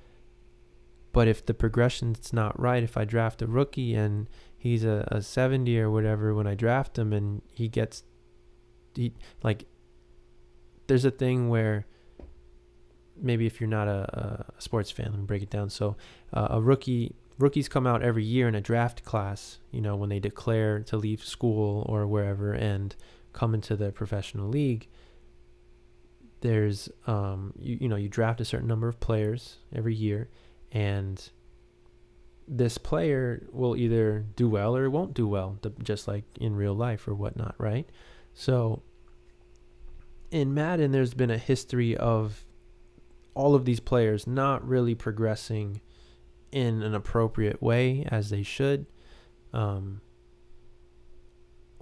But 1.12 1.28
if 1.28 1.46
the 1.46 1.54
progression's 1.54 2.32
not 2.32 2.60
right, 2.60 2.84
if 2.84 2.96
I 2.96 3.06
draft 3.06 3.42
a 3.42 3.48
rookie 3.48 3.94
and 3.94 4.30
he's 4.58 4.84
a, 4.84 5.08
a 5.12 5.22
70 5.22 5.78
or 5.80 5.92
whatever 5.92 6.34
when 6.34 6.48
I 6.48 6.56
draft 6.56 6.98
him 6.98 7.12
and 7.12 7.42
he 7.52 7.68
gets 7.68 8.04
he 8.96 9.14
like 9.44 9.66
there's 10.92 11.06
a 11.06 11.12
thing 11.12 11.48
where 11.48 11.86
maybe 13.16 13.46
if 13.46 13.62
you're 13.62 13.70
not 13.70 13.88
a, 13.88 14.44
a 14.58 14.62
sports 14.62 14.92
fan, 14.92 15.08
let 15.10 15.20
me 15.20 15.26
break 15.26 15.42
it 15.42 15.50
down. 15.50 15.70
So 15.70 15.96
uh, 16.34 16.50
a 16.50 16.62
rookie 16.62 17.16
rookies 17.38 17.70
come 17.70 17.88
out 17.88 18.04
every 18.04 18.26
year 18.26 18.50
in 18.50 18.56
a 18.56 18.60
draft 18.60 19.06
class. 19.06 19.60
You 19.72 19.80
know 19.80 19.96
when 19.96 20.10
they 20.10 20.20
declare 20.20 20.82
to 20.82 20.98
leave 20.98 21.24
school 21.24 21.86
or 21.88 22.06
wherever 22.06 22.52
and 22.52 22.94
come 23.32 23.54
into 23.54 23.78
the 23.78 23.94
professional 23.94 24.50
league. 24.50 24.90
There's 26.42 26.90
um 27.08 27.54
you 27.58 27.78
you 27.80 27.88
know 27.88 27.96
you 27.96 28.10
draft 28.10 28.42
a 28.42 28.46
certain 28.46 28.68
number 28.68 28.90
of 28.90 29.00
players 29.00 29.60
every 29.74 29.96
year, 29.96 30.28
and 30.74 31.18
this 32.50 32.78
player 32.78 33.48
will 33.54 33.78
either 33.78 34.26
do 34.36 34.50
well 34.50 34.76
or 34.76 34.90
won't 34.90 35.14
do 35.14 35.26
well, 35.26 35.58
just 35.84 36.10
like 36.10 36.26
in 36.42 36.54
real 36.54 36.74
life 36.74 37.08
or 37.08 37.16
whatnot, 37.16 37.56
right? 37.58 37.88
So 38.34 38.82
in 40.32 40.54
Madden, 40.54 40.92
there's 40.92 41.14
been 41.14 41.30
a 41.30 41.38
history 41.38 41.96
of 41.96 42.46
all 43.34 43.54
of 43.54 43.66
these 43.66 43.80
players 43.80 44.26
not 44.26 44.66
really 44.68 44.96
progressing 44.96 45.82
in 46.52 46.82
an 46.82 46.96
appropriate 46.96 47.62
way 47.62 48.06
as 48.10 48.30
they 48.30 48.44
should. 48.44 48.86
Um, 49.54 50.02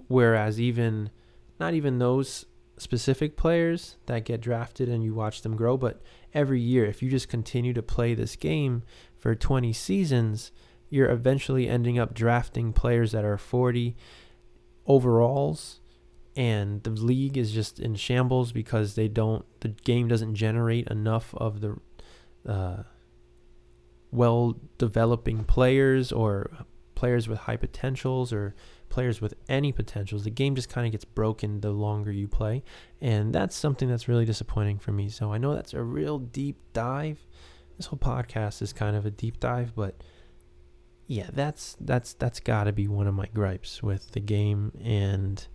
whereas 0.08 0.60
even 0.60 1.10
not 1.58 1.74
even 1.74 1.98
those 1.98 2.46
specific 2.78 3.36
players 3.36 3.96
that 4.06 4.24
get 4.24 4.40
drafted 4.40 4.88
and 4.88 5.04
you 5.04 5.14
watch 5.14 5.42
them 5.42 5.54
grow, 5.54 5.76
but 5.76 6.02
every 6.34 6.60
year, 6.60 6.86
if 6.86 7.02
you 7.02 7.10
just 7.10 7.28
continue 7.28 7.72
to 7.72 7.82
play 7.82 8.14
this 8.14 8.34
game 8.34 8.82
for 9.18 9.34
20 9.34 9.72
seasons, 9.72 10.50
you're 10.88 11.10
eventually 11.10 11.68
ending 11.68 11.98
up 11.98 12.14
drafting 12.14 12.72
players 12.72 13.12
that 13.12 13.24
are 13.24 13.36
40 13.36 13.96
overalls 14.86 15.79
and 16.36 16.82
the 16.84 16.90
league 16.90 17.36
is 17.36 17.52
just 17.52 17.80
in 17.80 17.94
shambles 17.94 18.52
because 18.52 18.94
they 18.94 19.08
don't 19.08 19.44
the 19.60 19.68
game 19.68 20.08
doesn't 20.08 20.34
generate 20.34 20.86
enough 20.88 21.34
of 21.34 21.60
the 21.60 21.76
uh, 22.48 22.82
well 24.10 24.56
developing 24.78 25.44
players 25.44 26.12
or 26.12 26.50
players 26.94 27.28
with 27.28 27.38
high 27.38 27.56
potentials 27.56 28.32
or 28.32 28.54
players 28.90 29.20
with 29.20 29.34
any 29.48 29.72
potentials. 29.72 30.24
The 30.24 30.30
game 30.30 30.54
just 30.54 30.68
kind 30.68 30.86
of 30.86 30.92
gets 30.92 31.04
broken 31.04 31.60
the 31.60 31.70
longer 31.70 32.12
you 32.12 32.28
play. 32.28 32.62
And 33.00 33.32
that's 33.32 33.56
something 33.56 33.88
that's 33.88 34.08
really 34.08 34.26
disappointing 34.26 34.78
for 34.78 34.92
me. 34.92 35.08
So 35.08 35.32
i 35.32 35.38
know 35.38 35.54
that's 35.54 35.72
a 35.72 35.82
real 35.82 36.18
deep 36.18 36.58
dive. 36.72 37.26
This 37.76 37.86
whole 37.86 37.98
podcast 37.98 38.60
is 38.60 38.72
kind 38.72 38.94
of 38.94 39.06
a 39.06 39.10
deep 39.10 39.40
dive 39.40 39.74
but 39.74 40.02
yeah 41.06 41.28
that's 41.32 41.76
that's 41.80 42.12
that's 42.12 42.38
got 42.38 42.64
to 42.64 42.72
be 42.72 42.86
one 42.86 43.06
of 43.06 43.14
my 43.14 43.26
gripes 43.32 43.82
with 43.82 44.12
the 44.12 44.20
game. 44.20 44.72
And 44.84 45.46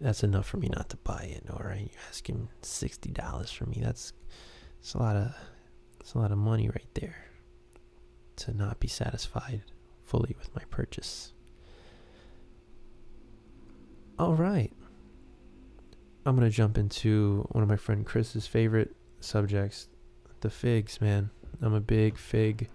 that's 0.00 0.22
enough 0.22 0.46
for 0.46 0.58
me 0.58 0.68
not 0.68 0.88
to 0.90 0.96
buy 0.98 1.22
it. 1.22 1.44
All 1.50 1.62
right, 1.64 1.90
you're 1.90 2.02
asking 2.08 2.48
sixty 2.62 3.10
dollars 3.10 3.50
for 3.50 3.66
me. 3.66 3.80
That's 3.82 4.12
it's 4.78 4.94
a 4.94 4.98
lot 4.98 5.16
of 5.16 5.34
it's 6.00 6.14
a 6.14 6.18
lot 6.18 6.32
of 6.32 6.38
money 6.38 6.68
right 6.68 6.88
there 6.94 7.16
to 8.36 8.54
not 8.54 8.78
be 8.78 8.88
satisfied 8.88 9.62
fully 10.04 10.36
with 10.38 10.54
my 10.54 10.62
purchase. 10.70 11.32
All 14.18 14.34
right, 14.34 14.72
I'm 16.24 16.34
gonna 16.36 16.50
jump 16.50 16.78
into 16.78 17.46
one 17.52 17.62
of 17.62 17.68
my 17.68 17.76
friend 17.76 18.04
Chris's 18.04 18.46
favorite 18.46 18.94
subjects, 19.20 19.88
the 20.40 20.50
figs. 20.50 21.00
Man, 21.00 21.30
I'm 21.62 21.74
a 21.74 21.80
big 21.80 22.18
fig 22.18 22.68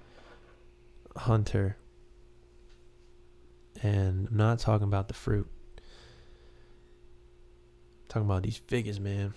hunter, 1.16 1.78
and 3.82 4.28
I'm 4.28 4.38
not 4.38 4.60
talking 4.60 4.88
about 4.88 5.08
the 5.08 5.14
fruit. 5.14 5.48
Talking 8.12 8.28
about 8.28 8.44
these 8.44 8.58
figures, 8.68 9.00
man. 9.00 9.34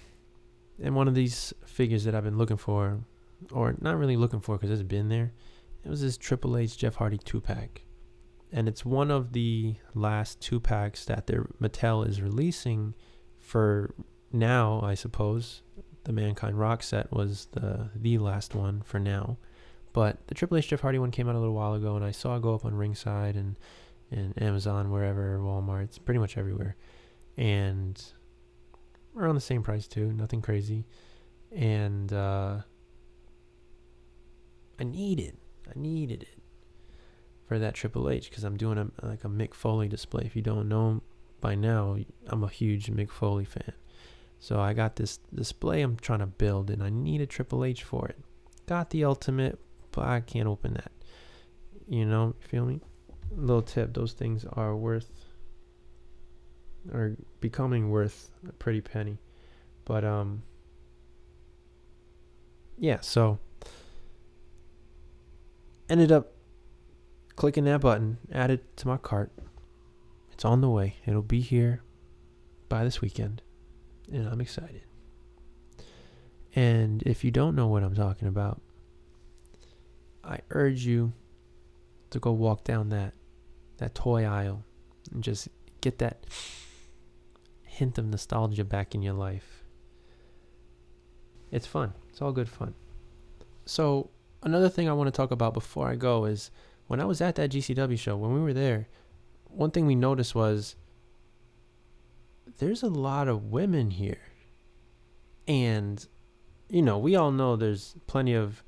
And 0.83 0.97
one 0.97 1.07
of 1.07 1.15
these 1.15 1.55
figures 1.65 2.03
that 2.03 2.15
I've 2.17 2.25
been 2.25 2.39
looking 2.39 2.57
for, 2.57 3.05
or 3.53 3.77
not 3.81 3.97
really 3.97 4.17
looking 4.17 4.41
for 4.41 4.57
because 4.59 4.73
it's 4.73 4.83
been 4.83 5.09
there, 5.09 5.33
it 5.85 5.89
was 5.89 6.01
this 6.01 6.17
Triple 6.17 6.57
H 6.57 6.77
Jeff 6.77 6.97
Hardy 6.97 7.19
two 7.19 7.41
pack. 7.41 7.83
And 8.51 8.67
it's 8.67 8.85
one 8.85 9.13
of 9.13 9.33
the 9.33 9.77
last 9.95 10.41
two 10.41 10.59
packs 10.59 11.05
that 11.05 11.29
their 11.29 11.45
Mattel 11.63 12.05
is 12.05 12.21
releasing 12.21 12.95
for 13.39 13.95
now, 14.33 14.81
I 14.83 14.95
suppose. 14.95 15.63
The 16.03 16.13
Mankind 16.13 16.59
Rock 16.59 16.83
set 16.83 17.13
was 17.13 17.47
the 17.53 17.91
the 17.95 18.19
last 18.19 18.57
one 18.57 18.83
for 18.83 18.99
now. 18.99 19.39
But 19.93 20.27
the 20.27 20.35
Triple 20.35 20.57
H 20.57 20.67
Jeff 20.67 20.81
Hardy 20.81 20.99
one 20.99 21.13
came 21.13 21.29
out 21.29 21.37
a 21.37 21.39
little 21.39 21.55
while 21.55 21.75
ago 21.75 21.95
and 21.95 22.05
I 22.05 22.11
saw 22.11 22.35
it 22.35 22.43
go 22.43 22.57
up 22.57 22.65
on 22.65 22.75
Ringside 22.75 23.37
and 23.37 23.57
and 24.11 24.35
Amazon, 24.43 24.91
wherever, 24.91 25.39
Walmart, 25.39 25.85
it's 25.85 25.99
pretty 25.99 26.19
much 26.19 26.37
everywhere. 26.37 26.75
And 27.37 28.03
around 29.16 29.35
the 29.35 29.40
same 29.40 29.62
price 29.62 29.87
too, 29.87 30.12
nothing 30.12 30.42
crazy. 30.42 30.87
And 31.53 32.12
uh, 32.12 32.59
I 34.79 34.85
needed, 34.85 35.37
I 35.68 35.79
needed 35.79 36.22
it 36.22 36.42
for 37.46 37.59
that 37.59 37.74
Triple 37.74 38.11
H 38.11 38.31
because 38.31 38.44
I'm 38.44 38.57
doing 38.57 38.79
a 38.79 39.07
like 39.07 39.24
a 39.24 39.29
Mick 39.29 39.55
Foley 39.55 39.88
display. 39.88 40.24
If 40.24 40.35
you 40.35 40.42
don't 40.42 40.68
know 40.68 41.03
by 41.40 41.55
now, 41.55 41.96
I'm 42.27 42.42
a 42.42 42.48
huge 42.48 42.87
Mick 42.87 43.11
Foley 43.11 43.44
fan. 43.44 43.72
So 44.38 44.61
I 44.61 44.72
got 44.72 44.96
this 44.96 45.18
display 45.35 45.83
I'm 45.83 45.96
trying 45.96 46.18
to 46.18 46.27
build, 46.27 46.70
and 46.70 46.83
I 46.83 46.90
need 46.90 47.20
a 47.20 47.27
Triple 47.27 47.64
H 47.64 47.83
for 47.83 48.09
it. 48.09 48.18
Got 48.66 48.90
the 48.90 49.05
Ultimate, 49.05 49.59
but 49.92 50.05
I 50.05 50.20
can't 50.20 50.48
open 50.48 50.74
that. 50.74 50.92
You 51.87 52.05
know, 52.05 52.35
feel 52.40 52.66
me? 52.66 52.81
Little 53.31 53.62
tip: 53.62 53.94
those 53.94 54.12
things 54.12 54.44
are 54.53 54.77
worth 54.77 55.34
are 56.92 57.16
becoming 57.40 57.90
worth 57.90 58.31
a 58.49 58.53
pretty 58.53 58.81
penny. 58.81 59.18
But 59.85 60.05
um 60.05 60.42
yeah, 62.79 63.01
so 63.01 63.38
ended 65.88 66.11
up 66.11 66.33
clicking 67.37 67.64
that 67.64 67.81
button, 67.81 68.18
added 68.33 68.61
to 68.77 68.88
my 68.88 68.97
cart. 68.97 69.31
It's 70.33 70.44
on 70.44 70.61
the 70.61 70.70
way. 70.70 70.97
It'll 71.07 71.23
be 71.23 71.40
here 71.40 71.83
by 72.68 72.85
this 72.85 73.01
weekend, 73.01 73.42
and 74.12 74.29
I'm 74.29 74.40
excited. 74.40 74.83
And 76.57 77.03
if 77.05 77.25
you 77.25 77.31
don't 77.31 77.55
know 77.55 77.68
what 77.68 77.83
I'm 77.83 77.94
talking 77.94 78.29
about, 78.29 78.61
I 80.23 80.40
urge 80.51 80.85
you 80.85 81.12
to 82.11 82.18
go 82.18 82.33
walk 82.33 82.64
down 82.64 82.90
that 82.90 83.14
that 83.79 83.94
toy 83.94 84.25
aisle 84.25 84.64
and 85.12 85.23
just 85.23 85.49
get 85.81 85.99
that 85.99 86.25
hint 87.75 87.99
of 87.99 88.07
nostalgia 88.07 88.65
back 88.65 88.95
in 88.95 89.03
your 89.03 89.15
life. 89.15 89.65
It's 91.51 91.67
fun. 91.67 91.93
It's 92.09 92.23
all 92.23 92.33
good 92.33 92.49
fun. 92.49 92.75
So, 93.67 94.11
another 94.43 94.69
thing 94.69 94.89
I 94.89 94.93
want 94.93 95.09
to 95.09 95.17
talk 95.17 95.31
about 95.31 95.55
before 95.55 95.89
I 95.89 95.97
go 95.97 96.25
is 96.25 96.51
when 96.87 97.01
I 97.01 97.05
was 97.05 97.21
at 97.21 97.35
that 97.37 97.51
GCW 97.51 97.99
show, 97.99 98.17
when 98.17 98.33
we 98.33 98.41
were 98.41 98.53
there, 98.53 98.89
one 99.45 99.71
thing 99.71 99.87
we 99.87 99.95
noticed 99.95 100.35
was 100.35 100.77
there's 102.59 102.83
a 102.83 102.89
lot 102.89 103.29
of 103.29 103.51
women 103.51 103.91
here. 103.91 104.21
And, 105.49 106.07
you 106.69 106.83
know, 106.83 106.99
we 106.99 107.17
all 107.17 107.31
know 107.31 107.57
there's 107.57 107.97
plenty 108.07 108.35
of 108.35 108.63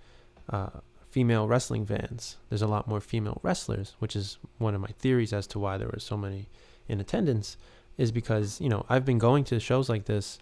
uh, 0.51 0.81
female 1.11 1.47
wrestling 1.47 1.87
fans. 1.87 2.37
There's 2.49 2.63
a 2.63 2.67
lot 2.67 2.89
more 2.89 3.01
female 3.01 3.41
wrestlers, 3.43 3.95
which 4.01 4.17
is 4.17 4.39
one 4.59 4.75
of 4.75 4.81
my 4.81 4.91
theories 4.99 5.33
as 5.33 5.47
to 5.49 5.59
why 5.59 5.79
there 5.79 5.89
were 5.89 6.01
so 6.01 6.17
many 6.17 6.49
in 6.89 7.01
attendance 7.01 7.57
is 7.97 8.13
because, 8.13 8.61
you 8.61 8.69
know, 8.69 8.85
I've 8.89 9.05
been 9.05 9.19
going 9.19 9.45
to 9.45 9.61
shows 9.61 9.89
like 9.89 10.05
this 10.05 10.39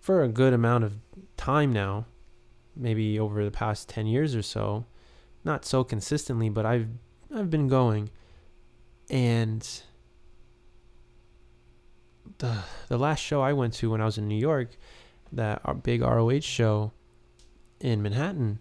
for 0.00 0.22
a 0.22 0.28
good 0.28 0.52
amount 0.52 0.84
of 0.84 0.98
time 1.36 1.72
now, 1.72 2.06
maybe 2.76 3.18
over 3.18 3.44
the 3.44 3.50
past 3.50 3.88
10 3.88 4.06
years 4.06 4.34
or 4.34 4.42
so. 4.42 4.86
Not 5.44 5.64
so 5.64 5.84
consistently, 5.84 6.48
but 6.48 6.64
I've 6.64 6.88
I've 7.34 7.50
been 7.50 7.68
going 7.68 8.10
and 9.10 9.82
the 12.38 12.58
the 12.88 12.98
last 12.98 13.20
show 13.20 13.42
I 13.42 13.52
went 13.52 13.74
to 13.74 13.90
when 13.90 14.00
I 14.00 14.04
was 14.04 14.18
in 14.18 14.28
New 14.28 14.38
York, 14.38 14.76
that 15.32 15.82
big 15.82 16.00
ROH 16.00 16.40
show 16.40 16.92
in 17.80 18.02
Manhattan, 18.02 18.58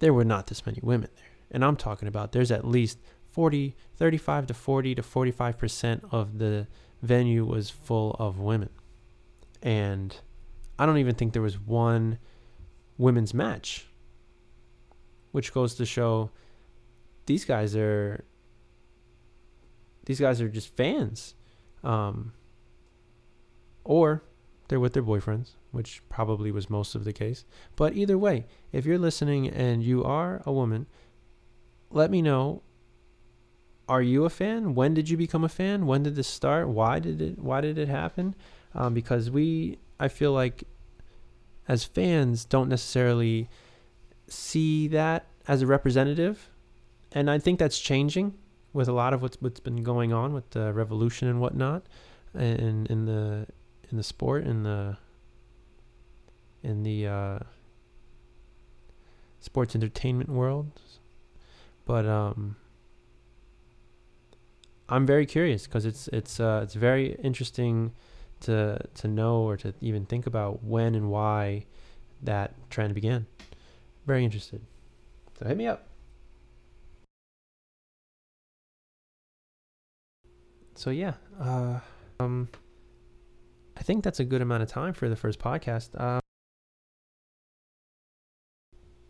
there 0.00 0.12
were 0.12 0.24
not 0.24 0.48
this 0.48 0.66
many 0.66 0.80
women 0.82 1.10
there. 1.16 1.24
And 1.50 1.64
I'm 1.64 1.76
talking 1.76 2.08
about 2.08 2.32
there's 2.32 2.50
at 2.50 2.66
least 2.66 2.98
40, 3.38 3.76
35 3.94 4.48
to 4.48 4.54
40 4.54 4.94
to 4.96 5.02
45% 5.02 6.00
of 6.10 6.38
the 6.38 6.66
venue 7.02 7.44
was 7.44 7.70
full 7.70 8.16
of 8.18 8.40
women. 8.40 8.68
And 9.62 10.18
I 10.76 10.84
don't 10.84 10.98
even 10.98 11.14
think 11.14 11.34
there 11.34 11.42
was 11.42 11.56
one 11.56 12.18
women's 12.96 13.32
match, 13.32 13.86
which 15.30 15.54
goes 15.54 15.76
to 15.76 15.86
show 15.86 16.32
these 17.26 17.44
guys 17.44 17.76
are 17.76 18.24
these 20.06 20.18
guys 20.18 20.40
are 20.40 20.48
just 20.48 20.76
fans. 20.76 21.36
Um, 21.84 22.32
or 23.84 24.24
they're 24.66 24.80
with 24.80 24.94
their 24.94 25.04
boyfriends, 25.04 25.50
which 25.70 26.02
probably 26.08 26.50
was 26.50 26.68
most 26.68 26.96
of 26.96 27.04
the 27.04 27.12
case. 27.12 27.44
But 27.76 27.94
either 27.94 28.18
way, 28.18 28.46
if 28.72 28.84
you're 28.84 28.98
listening 28.98 29.46
and 29.46 29.80
you 29.80 30.02
are 30.02 30.42
a 30.44 30.50
woman, 30.50 30.88
let 31.92 32.10
me 32.10 32.20
know 32.20 32.64
are 33.88 34.02
you 34.02 34.24
a 34.24 34.30
fan? 34.30 34.74
When 34.74 34.94
did 34.94 35.08
you 35.08 35.16
become 35.16 35.44
a 35.44 35.48
fan? 35.48 35.86
When 35.86 36.02
did 36.02 36.14
this 36.14 36.28
start? 36.28 36.68
Why 36.68 36.98
did 36.98 37.20
it 37.20 37.38
why 37.38 37.60
did 37.60 37.78
it 37.78 37.88
happen? 37.88 38.34
Um, 38.74 38.94
because 38.94 39.30
we 39.30 39.78
I 39.98 40.08
feel 40.08 40.32
like 40.32 40.64
as 41.66 41.84
fans 41.84 42.44
don't 42.44 42.68
necessarily 42.68 43.48
see 44.28 44.88
that 44.88 45.26
as 45.46 45.62
a 45.62 45.66
representative 45.66 46.50
and 47.12 47.30
I 47.30 47.38
think 47.38 47.58
that's 47.58 47.78
changing 47.78 48.34
with 48.72 48.88
a 48.88 48.92
lot 48.92 49.14
of 49.14 49.22
what's 49.22 49.40
what's 49.40 49.60
been 49.60 49.82
going 49.82 50.12
on 50.12 50.34
with 50.34 50.50
the 50.50 50.72
revolution 50.72 51.28
and 51.28 51.40
whatnot 51.40 51.86
in 52.34 52.86
in 52.90 53.06
the 53.06 53.46
in 53.90 53.96
the 53.96 54.02
sport 54.02 54.44
in 54.46 54.62
the 54.62 54.98
in 56.62 56.82
the 56.82 57.06
uh, 57.06 57.38
sports 59.40 59.74
entertainment 59.74 60.28
world 60.28 60.80
but 61.86 62.04
um 62.04 62.56
I'm 64.88 65.06
very 65.06 65.26
curious 65.26 65.66
because 65.66 65.84
it's 65.84 66.08
it's 66.08 66.40
uh, 66.40 66.60
it's 66.62 66.74
very 66.74 67.12
interesting 67.22 67.92
to 68.40 68.78
to 68.94 69.08
know 69.08 69.42
or 69.42 69.56
to 69.58 69.74
even 69.80 70.06
think 70.06 70.26
about 70.26 70.62
when 70.64 70.94
and 70.94 71.10
why 71.10 71.66
that 72.22 72.54
trend 72.70 72.94
began. 72.94 73.26
Very 74.06 74.24
interested. 74.24 74.62
So 75.38 75.46
hit 75.46 75.56
me 75.56 75.66
up. 75.66 75.86
So 80.74 80.90
yeah, 80.90 81.14
uh, 81.40 81.80
um, 82.20 82.48
I 83.76 83.82
think 83.82 84.04
that's 84.04 84.20
a 84.20 84.24
good 84.24 84.40
amount 84.40 84.62
of 84.62 84.68
time 84.68 84.94
for 84.94 85.08
the 85.08 85.16
first 85.16 85.38
podcast. 85.38 85.90
Uh, 85.98 86.20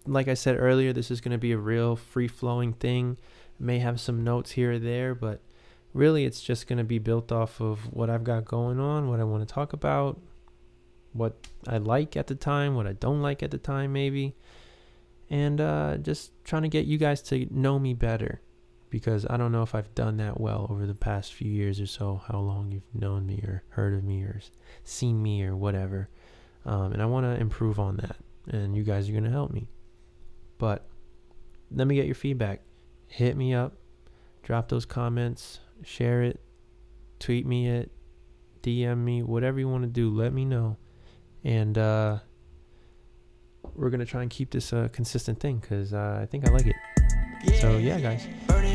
like 0.07 0.29
I 0.29 0.35
said 0.35 0.57
earlier, 0.59 0.93
this 0.93 1.11
is 1.11 1.21
going 1.21 1.33
to 1.33 1.38
be 1.38 1.53
a 1.53 1.59
real 1.59 1.95
free 1.95 2.29
flowing 2.29 2.73
thing. 2.73 3.19
May 3.61 3.79
have 3.81 4.01
some 4.01 4.25
notes 4.25 4.53
here 4.53 4.73
or 4.73 4.79
there, 4.79 5.14
but 5.14 5.43
really 5.92 6.24
it's 6.24 6.40
just 6.40 6.66
going 6.66 6.79
to 6.79 6.85
be 6.85 6.98
built 6.98 7.33
off 7.33 7.61
of 7.61 7.92
what 7.92 8.11
I've 8.11 8.24
got 8.24 8.44
going 8.44 8.79
on, 8.79 9.09
what 9.09 9.20
I 9.20 9.24
want 9.24 9.46
to 9.46 9.53
talk 9.53 9.72
about, 9.72 10.20
what 11.12 11.46
I 11.66 11.79
like 11.79 12.16
at 12.16 12.27
the 12.27 12.35
time, 12.35 12.74
what 12.74 12.87
I 12.87 12.92
don't 12.92 13.22
like 13.22 13.42
at 13.42 13.51
the 13.51 13.59
time, 13.59 13.92
maybe. 13.92 14.35
And 15.31 15.61
uh, 15.61 15.96
just 15.98 16.33
trying 16.44 16.62
to 16.62 16.68
get 16.68 16.87
you 16.87 16.98
guys 16.98 17.20
to 17.22 17.46
know 17.51 17.79
me 17.79 17.94
better 17.94 18.40
because 18.90 19.27
I 19.29 19.37
don't 19.37 19.53
know 19.53 19.62
if 19.62 19.74
I've 19.74 19.94
done 19.94 20.16
that 20.18 20.40
well 20.40 20.66
over 20.70 20.87
the 20.87 20.94
past 20.94 21.35
few 21.35 21.51
years 21.51 21.81
or 21.81 21.87
so, 21.87 22.22
how 22.27 22.38
long 22.38 22.72
you've 22.72 22.94
known 22.94 23.27
me 23.27 23.42
or 23.46 23.62
heard 23.70 23.94
of 23.94 24.05
me 24.05 24.22
or 24.22 24.40
seen 24.85 25.22
me 25.22 25.44
or 25.44 25.55
whatever. 25.55 26.09
Um, 26.64 26.92
and 26.92 27.03
I 27.03 27.07
want 27.07 27.24
to 27.24 27.40
improve 27.40 27.79
on 27.79 27.96
that. 27.98 28.16
And 28.48 28.74
you 28.74 28.83
guys 28.83 29.09
are 29.09 29.12
going 29.12 29.24
to 29.24 29.31
help 29.31 29.53
me. 29.53 29.68
But 30.57 30.87
let 31.70 31.87
me 31.87 31.94
get 31.94 32.07
your 32.07 32.14
feedback. 32.14 32.62
Hit 33.07 33.37
me 33.37 33.55
up, 33.55 33.74
drop 34.42 34.68
those 34.68 34.85
comments, 34.85 35.61
share 35.83 36.23
it, 36.23 36.41
tweet 37.19 37.47
me 37.47 37.69
it, 37.69 37.91
DM 38.62 38.99
me, 38.99 39.23
whatever 39.23 39.59
you 39.59 39.69
want 39.69 39.83
to 39.83 39.88
do, 39.88 40.11
let 40.11 40.33
me 40.33 40.45
know. 40.45 40.77
And 41.45 41.79
uh, 41.79 42.19
we're 43.75 43.91
going 43.91 44.01
to 44.01 44.07
try 44.07 44.23
and 44.23 44.31
keep 44.31 44.51
this 44.51 44.73
a 44.73 44.88
consistent 44.93 45.41
thing 45.41 45.59
because 45.59 45.95
uh, 45.95 46.19
I 46.21 46.27
think 46.27 46.49
I 46.49 46.51
like 46.51 46.67
it. 46.67 46.77
So, 47.61 47.79
yeah, 47.79 48.01
guys. 48.01 48.27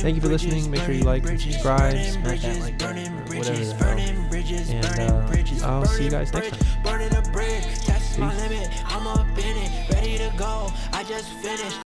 Thank 0.01 0.15
you 0.15 0.21
for 0.21 0.29
listening. 0.29 0.71
Make 0.71 0.81
sure 0.81 0.93
you 0.93 1.03
like 1.03 1.25
subscribe, 1.27 1.97
smash 1.97 2.41
that 2.43 2.59
like 2.61 2.79
button, 2.79 3.13
or 3.13 3.37
whatever 3.37 3.65
the 3.65 3.73
hell. 3.75 3.97
And 4.69 5.61
uh, 5.63 5.67
I'll 5.67 5.85
see 5.85 6.05
you 6.05 6.09
guys 6.09 6.33
next 6.33 6.51
time. 6.51 6.59
Peace. 11.55 11.82